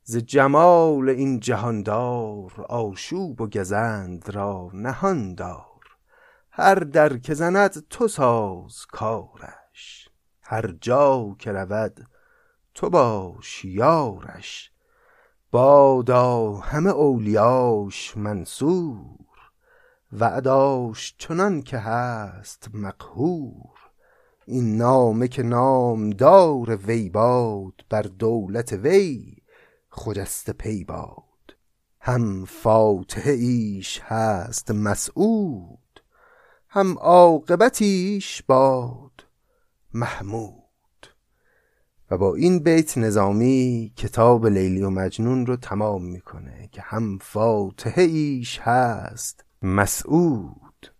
ز 0.03 0.17
جمال 0.17 1.09
این 1.09 1.39
جهاندار 1.39 2.65
آشوب 2.69 3.41
و 3.41 3.47
گزند 3.47 4.29
را 4.29 4.69
نهان 4.73 5.35
دار 5.35 5.81
هر 6.51 6.75
در 6.75 7.17
که 7.17 7.33
زند 7.33 7.87
تو 7.89 8.07
ساز 8.07 8.85
کارش 8.85 10.09
هر 10.41 10.75
جا 10.81 11.35
که 11.39 11.51
رود 11.51 12.07
تو 12.73 12.89
باش 12.89 13.65
یارش. 13.65 14.71
بادا 15.51 16.53
همه 16.53 16.89
اولیاش 16.89 18.17
منصور 18.17 19.24
وعداش 20.19 21.15
چنان 21.17 21.61
که 21.61 21.77
هست 21.77 22.69
مقهور. 22.73 23.79
این 24.45 24.77
نامه 24.77 25.27
که 25.27 25.43
نامدار 25.43 26.75
وی 26.75 27.09
باد 27.09 27.73
بر 27.89 28.01
دولت 28.01 28.73
وی 28.73 29.35
خجسته 29.89 30.53
پی 30.53 30.83
باد. 30.83 31.23
هم 31.99 32.45
فاتحه 32.45 33.31
ایش 33.31 34.01
هست 34.03 34.71
مسعود 34.71 35.79
هم 36.69 36.97
عاقبتیش 36.97 38.43
باد 38.43 39.25
محمود. 39.93 40.65
و 42.11 42.17
با 42.17 42.35
این 42.35 42.59
بیت 42.59 42.97
نظامی 42.97 43.93
کتاب 43.95 44.47
لیلی 44.47 44.81
و 44.81 44.89
مجنون 44.89 45.45
رو 45.45 45.55
تمام 45.55 46.05
می‌کنه 46.05 46.69
که 46.71 46.81
هم 46.81 47.17
فاتحه 47.17 48.03
ایش 48.03 48.59
هست 48.59 49.44
مسعود 49.65 50.93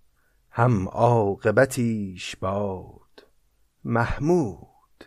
هم 0.51 0.88
عاقبتیش 0.88 2.36
باد 2.36 3.27
محمود 3.84 5.05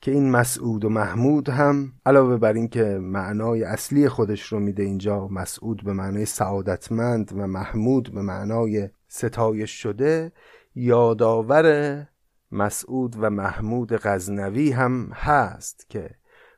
که 0.00 0.10
این 0.10 0.30
مسعود 0.30 0.84
و 0.84 0.88
محمود 0.88 1.48
هم 1.48 1.92
علاوه 2.06 2.36
بر 2.36 2.52
اینکه 2.52 2.84
معنای 3.02 3.64
اصلی 3.64 4.08
خودش 4.08 4.42
رو 4.42 4.60
میده 4.60 4.82
اینجا 4.82 5.28
مسعود 5.28 5.84
به 5.84 5.92
معنای 5.92 6.26
سعادتمند 6.26 7.32
و 7.32 7.46
محمود 7.46 8.14
به 8.14 8.22
معنای 8.22 8.88
ستایش 9.08 9.70
شده 9.70 10.32
یادآور 10.74 12.06
مسعود 12.52 13.16
و 13.18 13.30
محمود 13.30 13.92
غزنوی 13.92 14.72
هم 14.72 15.10
هست 15.12 15.90
که 15.90 16.10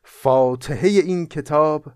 فاتحه 0.02 0.88
این 0.88 1.26
کتاب 1.26 1.92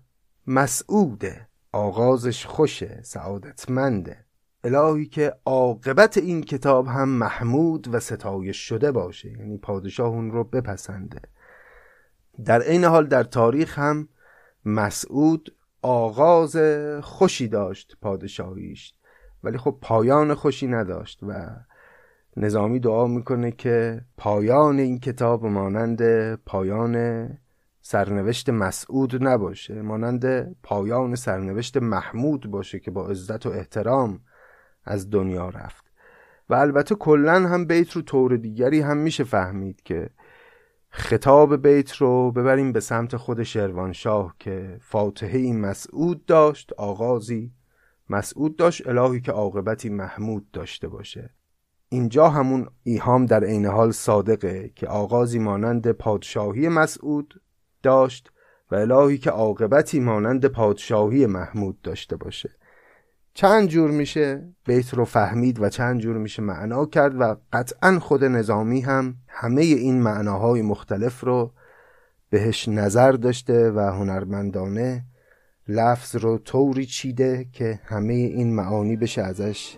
مسعوده 0.47 1.49
آغازش 1.71 2.45
خوشه 2.45 3.01
سعادتمنده. 3.03 4.25
الهی 4.63 5.05
که 5.05 5.33
عاقبت 5.45 6.17
این 6.17 6.41
کتاب 6.41 6.87
هم 6.87 7.09
محمود 7.09 7.87
و 7.93 7.99
ستایش 7.99 8.57
شده 8.57 8.91
باشه 8.91 9.31
یعنی 9.31 9.57
پادشاه 9.57 10.07
اون 10.07 10.31
رو 10.31 10.43
بپسنده. 10.43 11.21
در 12.45 12.61
این 12.61 12.83
حال 12.83 13.07
در 13.07 13.23
تاریخ 13.23 13.79
هم 13.79 14.07
مسعود 14.65 15.55
آغاز 15.81 16.57
خوشی 17.01 17.47
داشت 17.47 17.97
پادشاهیش 18.01 18.93
ولی 19.43 19.57
خب 19.57 19.77
پایان 19.81 20.33
خوشی 20.33 20.67
نداشت 20.67 21.19
و 21.23 21.49
نظامی 22.37 22.79
دعا 22.79 23.07
می‌کنه 23.07 23.51
که 23.51 24.01
پایان 24.17 24.79
این 24.79 24.99
کتاب 24.99 25.45
مانند 25.45 26.35
پایان 26.35 27.27
سرنوشت 27.81 28.49
مسعود 28.49 29.23
نباشه 29.23 29.81
مانند 29.81 30.55
پایان 30.63 31.15
سرنوشت 31.15 31.77
محمود 31.77 32.51
باشه 32.51 32.79
که 32.79 32.91
با 32.91 33.07
عزت 33.07 33.45
و 33.45 33.49
احترام 33.49 34.19
از 34.85 35.09
دنیا 35.09 35.49
رفت. 35.49 35.85
و 36.49 36.53
البته 36.53 36.95
کلا 36.95 37.33
هم 37.33 37.65
بیت 37.65 37.91
رو 37.91 38.01
طور 38.01 38.37
دیگری 38.37 38.81
هم 38.81 38.97
میشه 38.97 39.23
فهمید 39.23 39.81
که 39.81 40.09
خطاب 40.89 41.67
بیت 41.67 41.95
رو 41.95 42.31
ببریم 42.31 42.71
به 42.71 42.79
سمت 42.79 43.17
خود 43.17 43.43
شروانشاه 43.43 44.35
که 44.39 44.77
فاتحه 44.81 45.53
مسعود 45.53 46.25
داشت 46.25 46.73
آغازی 46.73 47.51
مسعود 48.09 48.55
داشت 48.55 48.87
الهی 48.87 49.21
که 49.21 49.31
عاقبتی 49.31 49.89
محمود 49.89 50.51
داشته 50.51 50.87
باشه. 50.87 51.29
اینجا 51.89 52.29
همون 52.29 52.67
ایهام 52.83 53.25
در 53.25 53.43
عین 53.43 53.65
حال 53.65 53.91
صادقه 53.91 54.71
که 54.75 54.87
آغازی 54.87 55.39
مانند 55.39 55.91
پادشاهی 55.91 56.69
مسعود 56.69 57.41
داشت 57.83 58.31
و 58.71 58.75
الهی 58.75 59.17
که 59.17 59.29
عاقبتی 59.29 59.99
مانند 59.99 60.45
پادشاهی 60.45 61.25
محمود 61.25 61.81
داشته 61.81 62.15
باشه. 62.15 62.49
چند 63.39 63.69
جور 63.69 63.91
میشه؟ 63.91 64.41
بیت 64.65 64.93
رو 64.93 65.05
فهمید 65.05 65.61
و 65.61 65.69
چند 65.69 65.99
جور 65.99 66.17
میشه 66.17 66.41
معنا 66.41 66.85
کرد 66.85 67.21
و 67.21 67.35
قطعا 67.53 67.99
خود 67.99 68.23
نظامی 68.23 68.81
هم 68.81 69.15
همه 69.27 69.61
این 69.61 70.01
معناهای 70.01 70.61
مختلف 70.61 71.23
رو 71.23 71.51
بهش 72.29 72.67
نظر 72.67 73.11
داشته 73.11 73.71
و 73.71 73.79
هنرمندانه 73.79 75.05
لفظ 75.67 76.15
رو 76.15 76.37
طوری 76.37 76.85
چیده 76.85 77.45
که 77.53 77.79
همه 77.83 78.13
این 78.13 78.55
معانی 78.55 78.95
بشه 78.95 79.21
ازش 79.21 79.77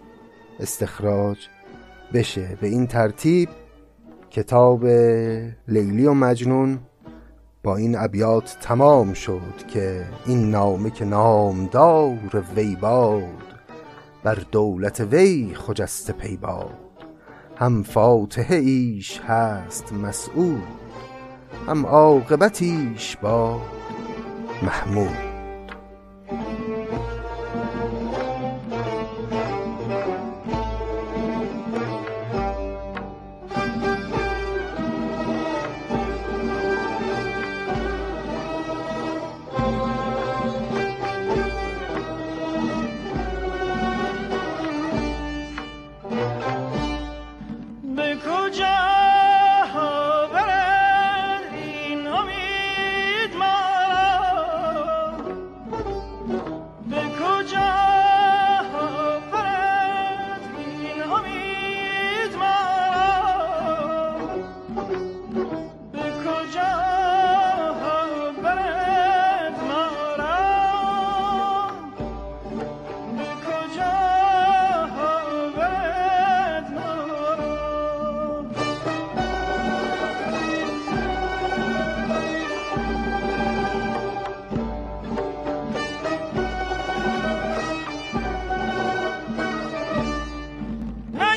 استخراج 0.60 1.38
بشه. 2.14 2.58
به 2.62 2.68
این 2.68 2.88
ترتیب 2.88 3.50
کتاب 4.30 4.86
لیلی 5.68 6.06
و 6.06 6.14
مجنون 6.14 6.80
با 7.64 7.76
این 7.76 7.98
ابیات 7.98 8.58
تمام 8.62 9.14
شد 9.14 9.68
که 9.74 10.06
این 10.26 10.50
نامه 10.50 10.90
که 10.90 11.06
نامدار 11.06 12.44
وی 12.56 12.76
باد 12.76 13.51
بر 14.24 14.44
دولت 14.52 15.00
وی 15.00 15.54
خجسته 15.56 16.14
پی 16.14 16.38
باد. 16.38 16.78
هم 17.56 17.84
فاتحه 17.84 18.56
ایش 18.56 19.22
هست 19.22 19.94
مسعود 19.94 20.64
هم 21.68 21.86
عاقبتیش 21.86 23.18
باد 23.18 23.62
محمود. 24.64 25.31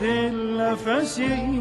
دل 0.00 0.60
نفسی 0.60 1.55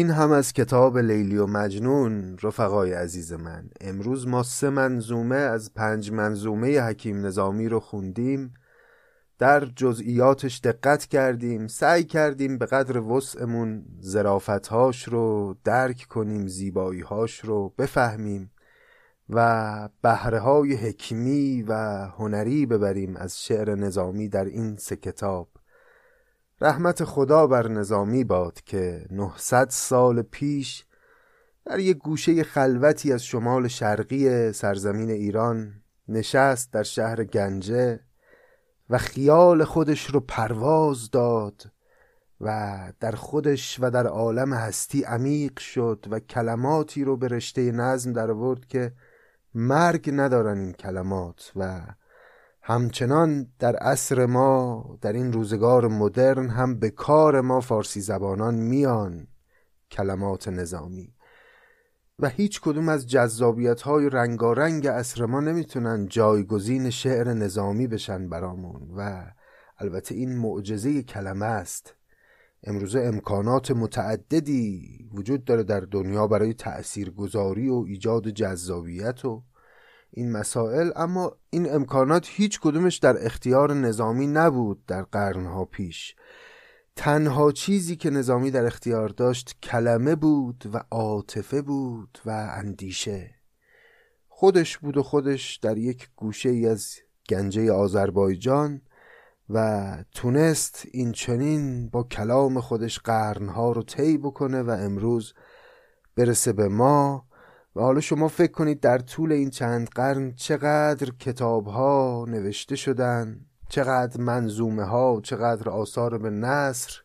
این 0.00 0.10
هم 0.10 0.32
از 0.32 0.52
کتاب 0.52 0.98
لیلی 0.98 1.36
و 1.36 1.46
مجنون 1.46 2.38
رفقای 2.42 2.92
عزیز 2.92 3.32
من. 3.32 3.70
امروز 3.80 4.26
ما 4.26 4.42
سه 4.42 4.70
منظومه 4.70 5.36
از 5.36 5.74
پنج 5.74 6.12
منظومه 6.12 6.80
حکیم 6.80 7.26
نظامی 7.26 7.68
رو 7.68 7.80
خوندیم. 7.80 8.54
در 9.38 9.64
جزئیاتش 9.64 10.60
دقت 10.60 11.06
کردیم 11.06 11.66
سعی 11.66 12.04
کردیم 12.04 12.58
به 12.58 12.66
قدر 12.66 12.98
وسعمون 12.98 13.84
زرافتهاش 14.00 15.08
رو 15.08 15.56
درک 15.64 16.06
کنیم 16.08 16.46
زیباییهاش 16.46 17.40
رو 17.40 17.74
بفهمیم 17.78 18.50
و 19.30 19.88
بهره 20.02 20.38
های 20.38 20.74
حکمی 20.74 21.62
و 21.62 21.74
هنری 22.18 22.66
ببریم 22.66 23.16
از 23.16 23.42
شعر 23.42 23.74
نظامی 23.74 24.28
در 24.28 24.44
این 24.44 24.76
سه 24.76 24.96
کتاب. 24.96 25.59
رحمت 26.62 27.04
خدا 27.04 27.46
بر 27.46 27.68
نظامی 27.68 28.24
باد 28.24 28.60
که 28.64 29.06
900 29.10 29.68
سال 29.70 30.22
پیش 30.22 30.84
در 31.64 31.78
یک 31.78 31.98
گوشه 31.98 32.42
خلوتی 32.42 33.12
از 33.12 33.24
شمال 33.24 33.68
شرقی 33.68 34.52
سرزمین 34.52 35.10
ایران 35.10 35.82
نشست 36.08 36.72
در 36.72 36.82
شهر 36.82 37.24
گنجه 37.24 38.00
و 38.90 38.98
خیال 38.98 39.64
خودش 39.64 40.06
رو 40.06 40.20
پرواز 40.20 41.10
داد 41.10 41.62
و 42.40 42.78
در 43.00 43.12
خودش 43.12 43.78
و 43.80 43.90
در 43.90 44.06
عالم 44.06 44.52
هستی 44.52 45.02
عمیق 45.02 45.58
شد 45.58 46.06
و 46.10 46.20
کلماتی 46.20 47.04
رو 47.04 47.16
به 47.16 47.28
رشته 47.28 47.72
نظم 47.72 48.12
در 48.12 48.30
آورد 48.30 48.66
که 48.66 48.92
مرگ 49.54 50.10
ندارن 50.12 50.58
این 50.58 50.72
کلمات 50.72 51.52
و 51.56 51.80
همچنان 52.70 53.52
در 53.58 53.76
عصر 53.76 54.26
ما 54.26 54.84
در 55.00 55.12
این 55.12 55.32
روزگار 55.32 55.88
مدرن 55.88 56.48
هم 56.48 56.78
به 56.78 56.90
کار 56.90 57.40
ما 57.40 57.60
فارسی 57.60 58.00
زبانان 58.00 58.54
میان 58.54 59.26
کلمات 59.90 60.48
نظامی 60.48 61.14
و 62.18 62.28
هیچ 62.28 62.60
کدوم 62.60 62.88
از 62.88 63.06
جذابیت 63.06 63.82
های 63.82 64.08
رنگارنگ 64.08 64.86
عصر 64.86 65.26
ما 65.26 65.40
نمی‌تونن 65.40 66.06
جایگزین 66.08 66.90
شعر 66.90 67.32
نظامی 67.32 67.86
بشن 67.86 68.28
برامون 68.28 68.90
و 68.96 69.26
البته 69.78 70.14
این 70.14 70.36
معجزه 70.36 71.02
کلمه 71.02 71.46
است. 71.46 71.94
امروزه 72.64 73.00
امکانات 73.00 73.70
متعددی 73.70 74.98
وجود 75.14 75.44
داره 75.44 75.62
در 75.62 75.80
دنیا 75.80 76.26
برای 76.26 76.54
تأثیرگذاری 76.54 77.68
و 77.68 77.84
ایجاد 77.86 78.28
جذابیت 78.28 79.24
و 79.24 79.42
این 80.10 80.32
مسائل 80.32 80.90
اما 80.96 81.36
این 81.50 81.74
امکانات 81.74 82.26
هیچ 82.30 82.60
کدومش 82.60 82.96
در 82.96 83.26
اختیار 83.26 83.74
نظامی 83.74 84.26
نبود 84.26 84.86
در 84.86 85.02
قرنها 85.02 85.64
پیش. 85.64 86.14
تنها 86.96 87.52
چیزی 87.52 87.96
که 87.96 88.10
نظامی 88.10 88.50
در 88.50 88.66
اختیار 88.66 89.08
داشت 89.08 89.56
کلمه 89.62 90.14
بود 90.14 90.70
و 90.72 90.84
عاطفه 90.90 91.62
بود 91.62 92.18
و 92.26 92.30
اندیشه. 92.54 93.34
خودش 94.28 94.78
بود 94.78 94.96
و 94.96 95.02
خودش 95.02 95.56
در 95.56 95.78
یک 95.78 96.08
گوشه 96.16 96.48
ای 96.48 96.66
از 96.66 96.94
گنجه 97.28 97.72
آذربایجان 97.72 98.80
و 99.50 99.96
تونست 100.14 100.86
این 100.92 101.12
چنین 101.12 101.88
با 101.88 102.02
کلام 102.02 102.60
خودش 102.60 102.98
قرنها 102.98 103.72
رو 103.72 103.82
طی 103.82 104.18
بکنه 104.18 104.62
و 104.62 104.70
امروز 104.70 105.34
برسه 106.16 106.52
به 106.52 106.68
ما 106.68 107.26
و 107.76 107.80
حالا 107.80 108.00
شما 108.00 108.28
فکر 108.28 108.52
کنید 108.52 108.80
در 108.80 108.98
طول 108.98 109.32
این 109.32 109.50
چند 109.50 109.88
قرن 109.88 110.32
چقدر 110.32 111.10
کتاب 111.18 111.66
ها 111.66 112.24
نوشته 112.28 112.76
شدن 112.76 113.40
چقدر 113.68 114.20
منظومه 114.20 114.84
ها 114.84 115.20
چقدر 115.24 115.70
آثار 115.70 116.18
به 116.18 116.30
نصر 116.30 117.00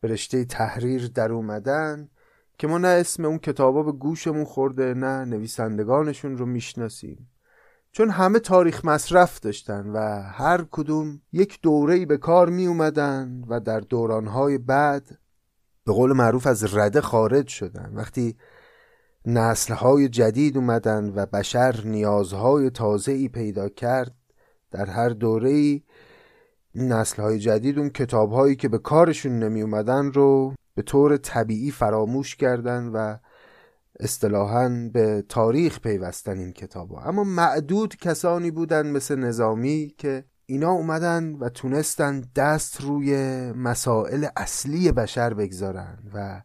به 0.00 0.08
رشته 0.08 0.44
تحریر 0.44 1.08
در 1.14 1.32
اومدن 1.32 2.08
که 2.58 2.66
ما 2.66 2.78
نه 2.78 2.88
اسم 2.88 3.24
اون 3.24 3.38
کتابا 3.38 3.82
به 3.82 3.92
گوشمون 3.92 4.44
خورده 4.44 4.94
نه 4.94 5.24
نویسندگانشون 5.24 6.38
رو 6.38 6.46
می‌شناسیم. 6.46 7.30
چون 7.92 8.10
همه 8.10 8.38
تاریخ 8.38 8.84
مصرف 8.84 9.40
داشتن 9.40 9.86
و 9.86 10.22
هر 10.22 10.66
کدوم 10.70 11.20
یک 11.32 11.58
دوره‌ای 11.62 12.06
به 12.06 12.16
کار 12.16 12.48
می 12.48 12.66
اومدن 12.66 13.44
و 13.48 13.60
در 13.60 13.80
دورانهای 13.80 14.58
بعد 14.58 15.18
به 15.84 15.92
قول 15.92 16.12
معروف 16.12 16.46
از 16.46 16.74
رده 16.74 17.00
خارج 17.00 17.48
شدن. 17.48 17.92
وقتی 17.94 18.36
نسلهای 19.26 20.08
جدید 20.08 20.56
اومدن 20.56 21.12
و 21.16 21.26
بشر 21.26 21.80
نیازهای 21.84 22.70
ای 23.06 23.28
پیدا 23.28 23.68
کرد 23.68 24.14
در 24.70 24.86
هر 24.86 25.08
دوره 25.08 25.50
ای 25.50 25.82
نسلهای 26.74 27.38
جدید 27.38 27.78
اون 27.78 27.90
کتابهایی 27.90 28.56
که 28.56 28.68
به 28.68 28.78
کارشون 28.78 29.38
نمی 29.38 29.62
اومدن 29.62 30.12
رو 30.12 30.54
به 30.74 30.82
طور 30.82 31.16
طبیعی 31.16 31.70
فراموش 31.70 32.36
کردن 32.36 32.86
و 32.86 33.16
اصطلاحا 34.00 34.90
به 34.92 35.24
تاریخ 35.28 35.80
پیوستن 35.80 36.38
این 36.38 36.52
کتاب 36.52 36.90
ها. 36.90 37.02
اما 37.02 37.24
معدود 37.24 37.96
کسانی 37.96 38.50
بودن 38.50 38.90
مثل 38.90 39.16
نظامی 39.16 39.94
که 39.98 40.24
اینا 40.46 40.70
اومدن 40.70 41.34
و 41.34 41.48
تونستن 41.48 42.24
دست 42.36 42.80
روی 42.80 43.16
مسائل 43.52 44.26
اصلی 44.36 44.92
بشر 44.92 45.34
بگذارن 45.34 45.98
و 46.14 46.42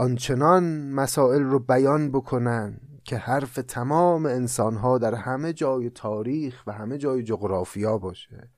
آنچنان 0.00 0.90
مسائل 0.90 1.42
رو 1.42 1.58
بیان 1.58 2.10
بکنن 2.10 2.80
که 3.04 3.16
حرف 3.16 3.54
تمام 3.54 4.26
انسانها 4.26 4.98
در 4.98 5.14
همه 5.14 5.52
جای 5.52 5.90
تاریخ 5.90 6.62
و 6.66 6.72
همه 6.72 6.98
جای 6.98 7.22
جغرافیا 7.22 7.98
باشه. 7.98 8.50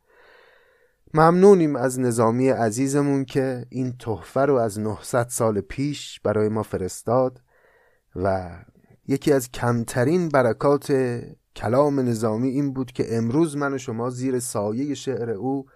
ممنونیم 1.15 1.77
از 1.77 2.01
نظامی 2.01 2.49
عزیزمون 2.49 3.25
که 3.25 3.67
این 3.71 3.97
تحفه 3.99 4.41
رو 4.41 4.55
از 4.55 4.81
900 4.81 5.29
سال 5.29 5.61
پیش 5.61 6.21
برای 6.21 6.49
ما 6.49 6.63
فرستاد 6.63 7.41
و 8.17 8.51
یکی 9.09 9.33
از 9.33 9.51
کمترین 9.51 10.29
برکات 10.29 11.21
کلام 11.57 12.01
نظامی 12.01 12.49
این 12.49 12.73
بود 12.73 12.93
که 12.93 13.17
امروز 13.17 13.57
من 13.57 13.75
و 13.75 13.79
شما 13.79 14.11
زیر 14.11 14.39
سایه 14.39 14.95
شعر 14.95 15.31
او 15.31 15.67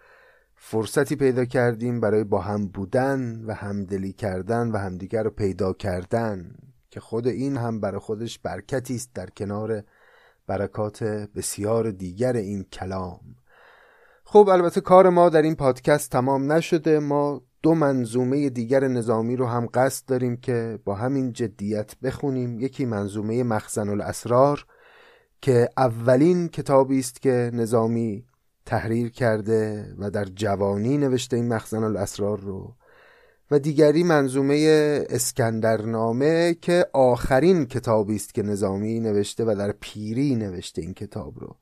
فرصتی 0.57 1.17
پیدا 1.17 1.45
کردیم 1.45 2.01
برای 2.01 2.25
با 2.25 2.41
هم 2.41 2.67
بودن 2.67 3.45
و 3.47 3.55
همدلی 3.55 4.13
کردن 4.13 4.71
و 4.71 4.77
همدیگر 4.77 5.23
رو 5.23 5.31
پیدا 5.31 5.73
کردن 5.73 6.55
که 6.91 7.01
خود 7.01 7.27
این 7.27 7.57
هم 7.57 7.81
برای 7.81 8.01
خودش 8.01 8.39
برکتی 8.39 8.95
است 8.95 9.11
در 9.15 9.31
کنار 9.31 9.83
برکات 10.47 11.03
بسیار 11.03 11.91
دیگر 11.91 12.33
این 12.33 12.65
کلام. 12.73 13.21
خب 14.25 14.49
البته 14.49 14.81
کار 14.81 15.09
ما 15.09 15.29
در 15.29 15.43
این 15.43 15.55
پادکست 15.55 16.11
تمام 16.11 16.53
نشده. 16.53 16.99
ما 16.99 17.43
دو 17.63 17.75
منظومه 17.75 18.51
دیگر 18.51 18.89
نظامی 18.89 19.37
رو 19.37 19.47
هم 19.47 19.69
قصد 19.75 20.07
داریم 20.07 20.37
که 20.37 20.79
با 20.85 20.95
همین 20.95 21.33
جدیت 21.33 21.97
بخونیم. 22.03 22.61
یکی 22.61 22.85
منظومه 22.85 23.43
مخزن 23.43 23.89
الاسرار 23.89 24.67
که 25.43 25.69
اولین 25.77 26.49
کتابی 26.49 26.99
است 26.99 27.23
که 27.23 27.51
نظامی 27.55 28.26
تحریر 28.67 29.09
کرده 29.09 29.95
و 29.99 30.11
در 30.11 30.25
جوانی 30.25 30.99
نوشته 30.99 31.37
این 31.37 31.49
مخزن 31.49 31.85
الاسرار 31.85 32.41
رو 32.41 32.75
و 33.51 33.59
دیگری 33.59 34.03
منظومه 34.03 34.57
اسکندرنامه 35.11 36.57
که 36.63 36.87
آخرین 36.93 37.67
کتابی 37.67 38.17
است 38.17 38.35
که 38.35 38.43
نظامی 38.43 39.01
نوشته 39.01 39.45
و 39.45 39.55
در 39.59 39.73
پیری 39.81 40.37
نوشته 40.37 40.83
این 40.83 40.95
کتاب 40.95 41.41
رو. 41.41 41.57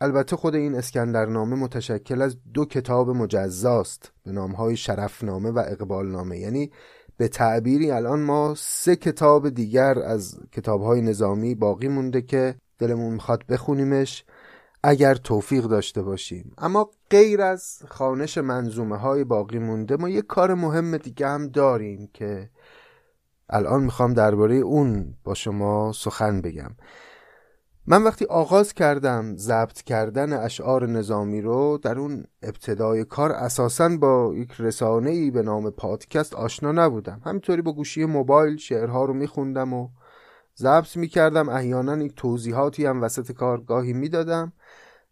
البته 0.00 0.36
خود 0.36 0.54
این 0.54 0.74
اسکندرنامه 0.74 1.56
متشکل 1.56 2.22
از 2.22 2.36
دو 2.54 2.64
کتاب 2.64 3.10
مجزاست 3.10 4.12
به 4.24 4.32
نامهای 4.32 4.76
شرفنامه 4.76 5.50
و 5.50 5.58
اقبالنامه. 5.58 6.38
یعنی 6.38 6.70
به 7.16 7.28
تعبیری 7.28 7.90
الان 7.90 8.20
ما 8.20 8.54
سه 8.58 8.96
کتاب 8.96 9.48
دیگر 9.48 9.98
از 9.98 10.38
کتابهای 10.52 11.02
نظامی 11.02 11.54
باقی 11.54 11.88
مونده 11.88 12.22
که 12.22 12.54
دلمون 12.78 13.12
می‌خواد 13.12 13.46
بخونیمش. 13.46 14.24
اگر 14.84 15.14
توفیق 15.14 15.64
داشته 15.64 16.02
باشیم. 16.02 16.54
اما 16.58 16.90
غیر 17.10 17.42
از 17.42 17.82
خانش 17.88 18.38
منظومه 18.38 18.96
های 18.96 19.24
باقی 19.24 19.58
مونده 19.58 19.96
ما 19.96 20.08
یک 20.08 20.26
کار 20.26 20.54
مهم 20.54 20.96
دیگه 20.96 21.28
هم 21.28 21.48
داریم 21.48 22.10
که 22.14 22.50
الان 23.50 23.82
می‌خوام 23.82 24.14
درباره 24.14 24.54
اون 24.54 25.14
با 25.24 25.34
شما 25.34 25.92
سخن 25.92 26.40
بگم. 26.40 26.70
من 27.86 28.02
وقتی 28.02 28.24
آغاز 28.24 28.72
کردم 28.72 29.36
ضبط 29.36 29.82
کردن 29.82 30.32
اشعار 30.32 30.86
نظامی 30.86 31.40
رو 31.40 31.78
در 31.82 31.98
اون 31.98 32.24
ابتدای 32.42 33.04
کار 33.04 33.32
اساسا 33.32 33.96
با 33.96 34.34
یک 34.34 34.52
رسانه 34.58 35.10
ای 35.10 35.30
به 35.30 35.42
نام 35.42 35.70
پادکست 35.70 36.34
آشنا 36.34 36.72
نبودم. 36.72 37.20
همینطوری 37.24 37.62
با 37.62 37.72
گوشی 37.72 38.04
موبایل 38.04 38.56
شعرها 38.56 39.04
رو 39.04 39.14
میخوندم 39.14 39.72
و 39.72 39.88
ضبط 40.58 40.96
می‌کردم. 40.96 41.48
احیانا 41.48 41.96
یک 41.96 42.14
توضیحاتی 42.16 42.86
هم 42.86 43.02
وسط 43.02 43.32
کارگاهی 43.32 43.92
می‌دادم 43.92 44.52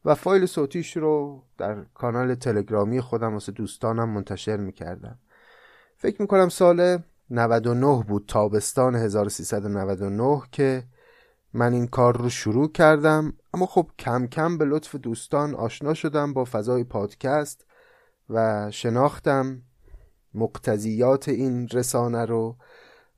و 0.05 0.15
فایل 0.15 0.47
صوتیش 0.47 0.97
رو 0.97 1.43
در 1.59 1.85
کانال 1.95 2.35
تلگرامی 2.35 3.01
خودم 3.01 3.33
واسه 3.33 3.53
دوستانم 3.53 4.09
منتشر 4.09 4.57
می‌کردم. 4.57 5.19
فکر 5.97 6.23
می‌کنم 6.23 6.49
سال 6.49 6.99
99 7.31 8.05
بود 8.09 8.25
تابستان 8.29 8.95
1399 8.95 10.43
که 10.53 10.85
من 11.53 11.73
این 11.73 11.87
کار 11.87 12.17
رو 12.17 12.29
شروع 12.29 12.73
کردم. 12.73 13.33
اما 13.55 13.67
خب 13.67 13.91
کم 13.99 14.27
کم 14.27 14.59
به 14.59 14.65
لطف 14.65 14.95
دوستان 14.95 15.55
آشنا 15.55 15.95
شدم 15.95 16.33
با 16.33 16.45
فضای 16.45 16.85
پادکست 16.85 17.67
و 18.31 18.71
شناختم 18.71 19.63
مقتضیات 20.35 21.29
این 21.29 21.69
رسانه 21.69 22.25
رو. 22.25 22.57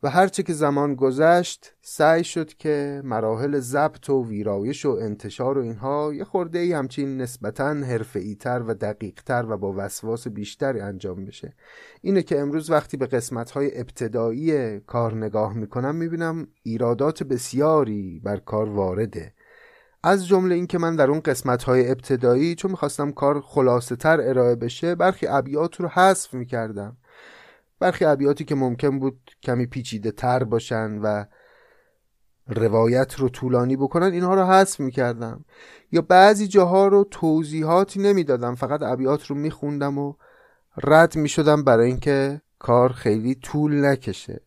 و 0.05 0.11
هرچه 0.11 0.43
که 0.43 0.53
زمان 0.53 0.95
گذشت 0.95 1.75
سعی 1.83 2.25
شد 2.25 2.55
که 2.55 3.03
مراحل 3.05 3.59
ضبط 3.59 4.11
و 4.11 4.29
ویرایش 4.29 4.87
و 4.87 4.99
انتشار 5.01 5.59
و 5.59 5.63
اینها 5.63 6.15
یه 6.15 6.25
خورده 6.25 6.59
ای 6.59 6.73
همچین 6.73 7.21
نسبتا 7.21 7.69
حرفه‌ای 7.69 8.35
تر 8.35 8.63
و 8.67 8.75
دقیق 8.75 9.23
تر 9.27 9.45
و 9.49 9.57
با 9.57 9.75
وسواس 9.77 10.29
بیشتری 10.29 10.81
انجام 10.81 11.25
بشه. 11.25 11.55
اینه 12.01 12.23
که 12.23 12.41
امروز 12.41 12.71
وقتی 12.71 12.97
به 12.97 13.07
قسمت 13.07 13.51
های 13.51 13.81
ابتدایی 13.81 14.81
کار 14.81 15.15
نگاه 15.15 15.55
می‌کنم 15.55 15.95
می‌بینم 15.95 16.47
ایرادات 16.63 17.23
بسیاری 17.23 18.21
بر 18.25 18.37
کار 18.37 18.69
وارده. 18.69 19.35
از 20.03 20.27
جمله 20.27 20.55
اینکه 20.55 20.79
من 20.79 20.97
در 20.97 21.11
اون 21.11 21.21
قسمت 21.21 21.63
های 21.63 21.91
ابتدایی 21.91 22.55
چون 22.55 22.71
می‌خواستم 22.71 23.13
کار 23.13 23.41
خلاصه 23.41 23.97
تر 23.97 24.21
ارائه 24.21 24.55
بشه 24.55 24.95
برخی 24.95 25.27
ابیات 25.27 25.81
رو 25.81 25.89
حذف 25.89 26.35
می‌کردم. 26.35 26.97
برخی 27.83 28.05
ابیاتی 28.05 28.45
که 28.45 28.55
ممکن 28.55 28.99
بود 28.99 29.31
کمی 29.43 29.67
پیچیده 29.67 30.11
تر 30.11 30.45
باشن 30.45 30.99
و 30.99 31.25
روایت 32.47 33.15
رو 33.15 33.29
طولانی 33.29 33.77
بکنن 33.77 34.13
اینها 34.13 34.35
رو 34.35 34.45
حذف 34.45 34.81
می‌کردم. 34.81 35.45
یا 35.93 36.03
بعضی 36.03 36.47
جاها 36.47 36.87
رو 36.89 37.05
توضیحاتی 37.11 38.01
نمی‌دادم 38.01 38.55
فقط 38.55 38.83
ابیات 38.83 39.27
رو 39.27 39.37
میخوندم 39.37 39.99
و 39.99 40.15
رد 40.83 41.17
می‌شدم 41.17 41.65
برای 41.65 41.87
اینکه 41.87 42.41
کار 42.59 42.93
خیلی 42.93 43.35
طول 43.35 43.85
نکشه. 43.85 44.41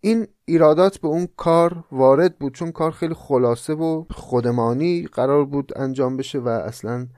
این 0.00 0.26
ایرادات 0.44 0.98
به 0.98 1.08
اون 1.08 1.28
کار 1.36 1.84
وارد 1.92 2.38
بود 2.38 2.54
چون 2.54 2.72
کار 2.72 2.90
خیلی 2.90 3.14
خلاصه 3.14 3.74
و 3.74 4.04
خودمانی 4.10 5.06
قرار 5.06 5.44
بود 5.44 5.72
انجام 5.76 6.16
بشه 6.16 6.38
و 6.38 6.48
اصلا 6.48 7.08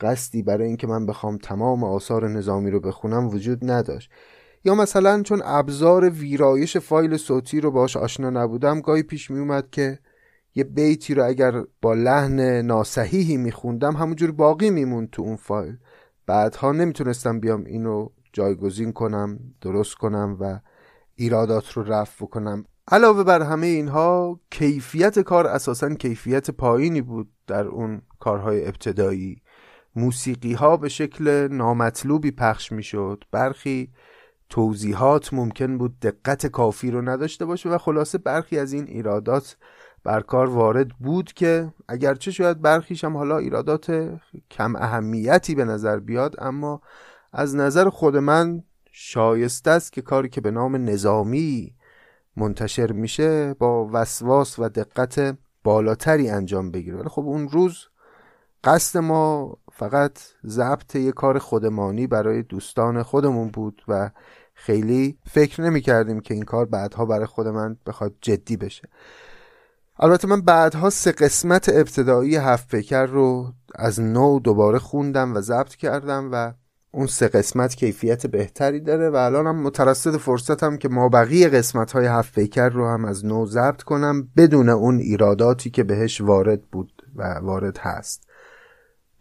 قصدی 0.00 0.42
برای 0.42 0.66
اینکه 0.66 0.86
من 0.86 1.06
بخوام 1.06 1.38
تمام 1.38 1.84
آثار 1.84 2.28
نظامی 2.28 2.70
رو 2.70 2.80
بخونم 2.80 3.28
وجود 3.28 3.70
نداشت. 3.70 4.10
یا 4.64 4.74
مثلا 4.74 5.22
چون 5.22 5.42
ابزار 5.44 6.10
ویرایش 6.10 6.76
فایل 6.76 7.16
صوتی 7.16 7.60
رو 7.60 7.70
باش 7.70 7.96
آشنا 7.96 8.30
نبودم 8.30 8.80
گاهی 8.80 9.02
پیش 9.02 9.30
می 9.30 9.38
اومد 9.38 9.70
که 9.70 9.98
یه 10.54 10.64
بیتی 10.64 11.14
رو 11.14 11.26
اگر 11.26 11.62
با 11.82 11.94
لحن 11.94 12.40
ناسحیحی 12.40 13.36
میخوندم 13.36 13.96
همونجور 13.96 14.32
باقی 14.32 14.70
میموند 14.70 15.10
تو 15.10 15.22
اون 15.22 15.36
فایل. 15.36 15.76
بعدها 16.26 16.72
نمی‌تونستم 16.72 17.40
بیام 17.40 17.64
اینو 17.64 18.08
جایگزین 18.32 18.92
کنم 18.92 19.38
درست 19.60 19.94
کنم 19.94 20.36
و 20.40 20.60
ایرادات 21.14 21.72
رو 21.72 21.82
رفع 21.82 22.26
کنم 22.26 22.64
علاوه 22.88 23.24
بر 23.24 23.42
همه 23.42 23.66
اینها 23.66 24.40
کیفیت 24.50 25.18
کار 25.18 25.46
اساسا 25.46 25.94
کیفیت 25.94 26.50
پایینی 26.50 27.00
بود 27.00 27.28
در 27.46 27.66
اون 27.66 28.02
کارهای 28.20 28.66
ابتدایی. 28.66 29.42
موسیقی 29.96 30.52
ها 30.52 30.76
به 30.76 30.88
شکل 30.88 31.48
نامطلوبی 31.48 32.30
پخش 32.30 32.72
می‌شد. 32.72 33.24
برخی 33.30 33.90
توضیحات 34.50 35.34
ممکن 35.34 35.78
بود 35.78 36.00
دقت 36.00 36.46
کافی 36.46 36.90
رو 36.90 37.02
نداشته 37.02 37.44
باشه 37.44 37.68
و 37.68 37.78
خلاصه 37.78 38.18
برخی 38.18 38.58
از 38.58 38.72
این 38.72 38.86
ایرادات 38.86 39.56
بر 40.04 40.20
کار 40.20 40.50
وارد 40.50 40.88
بود 40.88 41.32
که 41.32 41.72
اگرچه 41.88 42.30
شاید 42.30 42.60
برخیش 42.60 43.04
هم 43.04 43.16
حالا 43.16 43.38
ایرادات 43.38 44.10
کم 44.50 44.76
اهمیتی 44.76 45.54
به 45.54 45.64
نظر 45.64 45.98
بیاد 45.98 46.34
اما 46.38 46.80
از 47.32 47.56
نظر 47.56 47.88
خود 47.88 48.16
من 48.16 48.62
شایسته 48.92 49.70
است 49.70 49.92
که 49.92 50.02
کاری 50.02 50.28
که 50.28 50.40
به 50.40 50.50
نام 50.50 50.76
نظامی 50.76 51.74
منتشر 52.36 52.92
میشه 52.92 53.54
با 53.54 53.88
وسواس 53.92 54.58
و 54.58 54.68
دقت 54.68 55.36
بالاتری 55.64 56.30
انجام 56.30 56.70
بگیره. 56.70 56.96
ولی 56.96 57.08
خب 57.08 57.22
اون 57.22 57.48
روز 57.48 57.86
قصد 58.64 58.98
ما 58.98 59.56
فقط 59.72 60.18
ضبط 60.46 60.96
یه 60.96 61.12
کار 61.12 61.38
خودمانی 61.38 62.06
برای 62.06 62.42
دوستان 62.42 63.02
خودمون 63.02 63.48
بود 63.48 63.82
و 63.88 64.10
خیلی 64.62 65.18
فکر 65.30 65.62
نمی 65.62 65.80
کردیم 65.80 66.20
که 66.20 66.34
این 66.34 66.42
کار 66.42 66.66
بعدها 66.66 67.04
برای 67.04 67.26
خود 67.26 67.48
من 67.48 67.76
بخواد 67.86 68.14
جدی 68.20 68.56
بشه. 68.56 68.88
البته 69.98 70.28
من 70.28 70.40
بعدها 70.40 70.90
سه 70.90 71.12
قسمت 71.12 71.68
ابتدایی 71.68 72.36
هفت 72.36 72.68
پیکر 72.68 73.06
رو 73.06 73.52
از 73.74 74.00
نو 74.00 74.40
دوباره 74.40 74.78
خوندم 74.78 75.36
و 75.36 75.40
ضبط 75.40 75.74
کردم 75.74 76.28
و 76.32 76.52
اون 76.90 77.06
سه 77.06 77.28
قسمت 77.28 77.74
کیفیت 77.74 78.26
بهتری 78.26 78.80
داره 78.80 79.10
و 79.10 79.16
الانم 79.16 79.62
مترصد 79.62 80.16
فرصتم 80.16 80.76
که 80.76 80.88
ما 80.88 81.08
بقیه 81.08 81.48
قسمت 81.48 81.92
های 81.92 82.06
هفت 82.06 82.34
پیکر 82.34 82.68
رو 82.68 82.88
هم 82.88 83.04
از 83.04 83.24
نو 83.24 83.46
ضبط 83.46 83.82
کنم 83.82 84.28
بدون 84.36 84.68
اون 84.68 84.98
ایراداتی 84.98 85.70
که 85.70 85.84
بهش 85.84 86.20
وارد 86.20 86.62
بود 86.62 86.92
و 87.16 87.38
وارد 87.42 87.78
هست. 87.78 88.29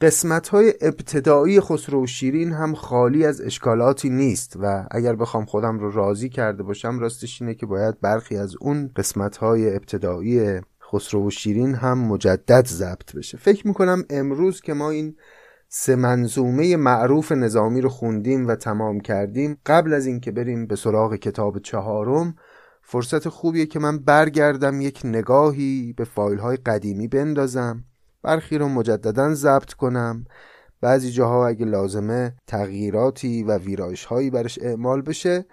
قسمت 0.02 0.48
های 0.48 0.74
ابتدایی 0.82 1.62
خسرو 1.62 2.04
و 2.04 2.08
شیرین 2.08 2.52
هم 2.52 2.76
خالی 2.76 3.26
از 3.26 3.42
اشکالاتی 3.42 4.10
نیست 4.10 4.56
و 4.62 4.88
اگر 4.92 5.16
بخوام 5.16 5.46
خودم 5.46 5.80
رو 5.80 5.92
راضی 5.92 6.30
کرده 6.30 6.64
باشم 6.64 7.00
راستش 7.00 7.42
اینه 7.42 7.56
که 7.56 7.66
باید 7.66 8.02
برخی 8.02 8.38
از 8.38 8.56
اون 8.60 8.92
قسمت 8.96 9.38
های 9.38 9.76
ابتدایی 9.76 10.62
خسرو 10.92 11.28
و 11.28 11.30
شیرین 11.30 11.76
هم 11.76 11.98
مجدد 11.98 12.68
ضبط 12.68 13.16
بشه. 13.16 13.38
فکر 13.38 13.68
می‌کنم 13.68 14.04
امروز 14.10 14.62
که 14.62 14.74
ما 14.74 14.90
این 14.90 15.16
سه 15.68 15.96
منظومه 15.96 16.76
معروف 16.76 17.32
نظامی 17.32 17.82
رو 17.82 17.90
خوندیم 17.90 18.48
و 18.48 18.56
تمام 18.56 19.00
کردیم 19.00 19.58
قبل 19.66 19.94
از 19.94 20.06
اینکه 20.06 20.32
بریم 20.32 20.68
به 20.68 20.76
سراغ 20.76 21.16
کتاب 21.16 21.60
چهارم 21.60 22.36
فرصت 22.82 23.30
خوبیه 23.30 23.66
که 23.66 23.80
من 23.80 23.98
برگردم 23.98 24.82
یک 24.82 25.02
نگاهی 25.04 25.94
به 25.98 26.04
فایل 26.04 26.40
های 26.40 26.58
قدیمی 26.58 27.08
بندازم. 27.08 27.84
برخی 28.24 28.58
رو 28.58 28.70
مجددا 28.70 29.34
ضبط 29.34 29.74
کنم. 29.74 30.26
بعضی 30.82 31.12
جاها 31.12 31.48
اگه 31.48 31.66
لازمه 31.66 32.36
تغییراتی 32.48 33.44
و 33.44 33.58
ویرایش 33.58 34.06
هایی 34.06 34.30
برش 34.30 34.60
اعمال 34.62 35.02
بشه 35.02 35.46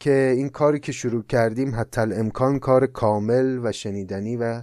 که 0.00 0.32
این 0.36 0.48
کاری 0.48 0.80
که 0.80 0.92
شروع 0.92 1.22
کردیم 1.22 1.74
حتی 1.74 2.00
امکان 2.00 2.58
کار 2.58 2.86
کامل 2.86 3.60
و 3.62 3.72
شنیدنی 3.72 4.36
و 4.36 4.62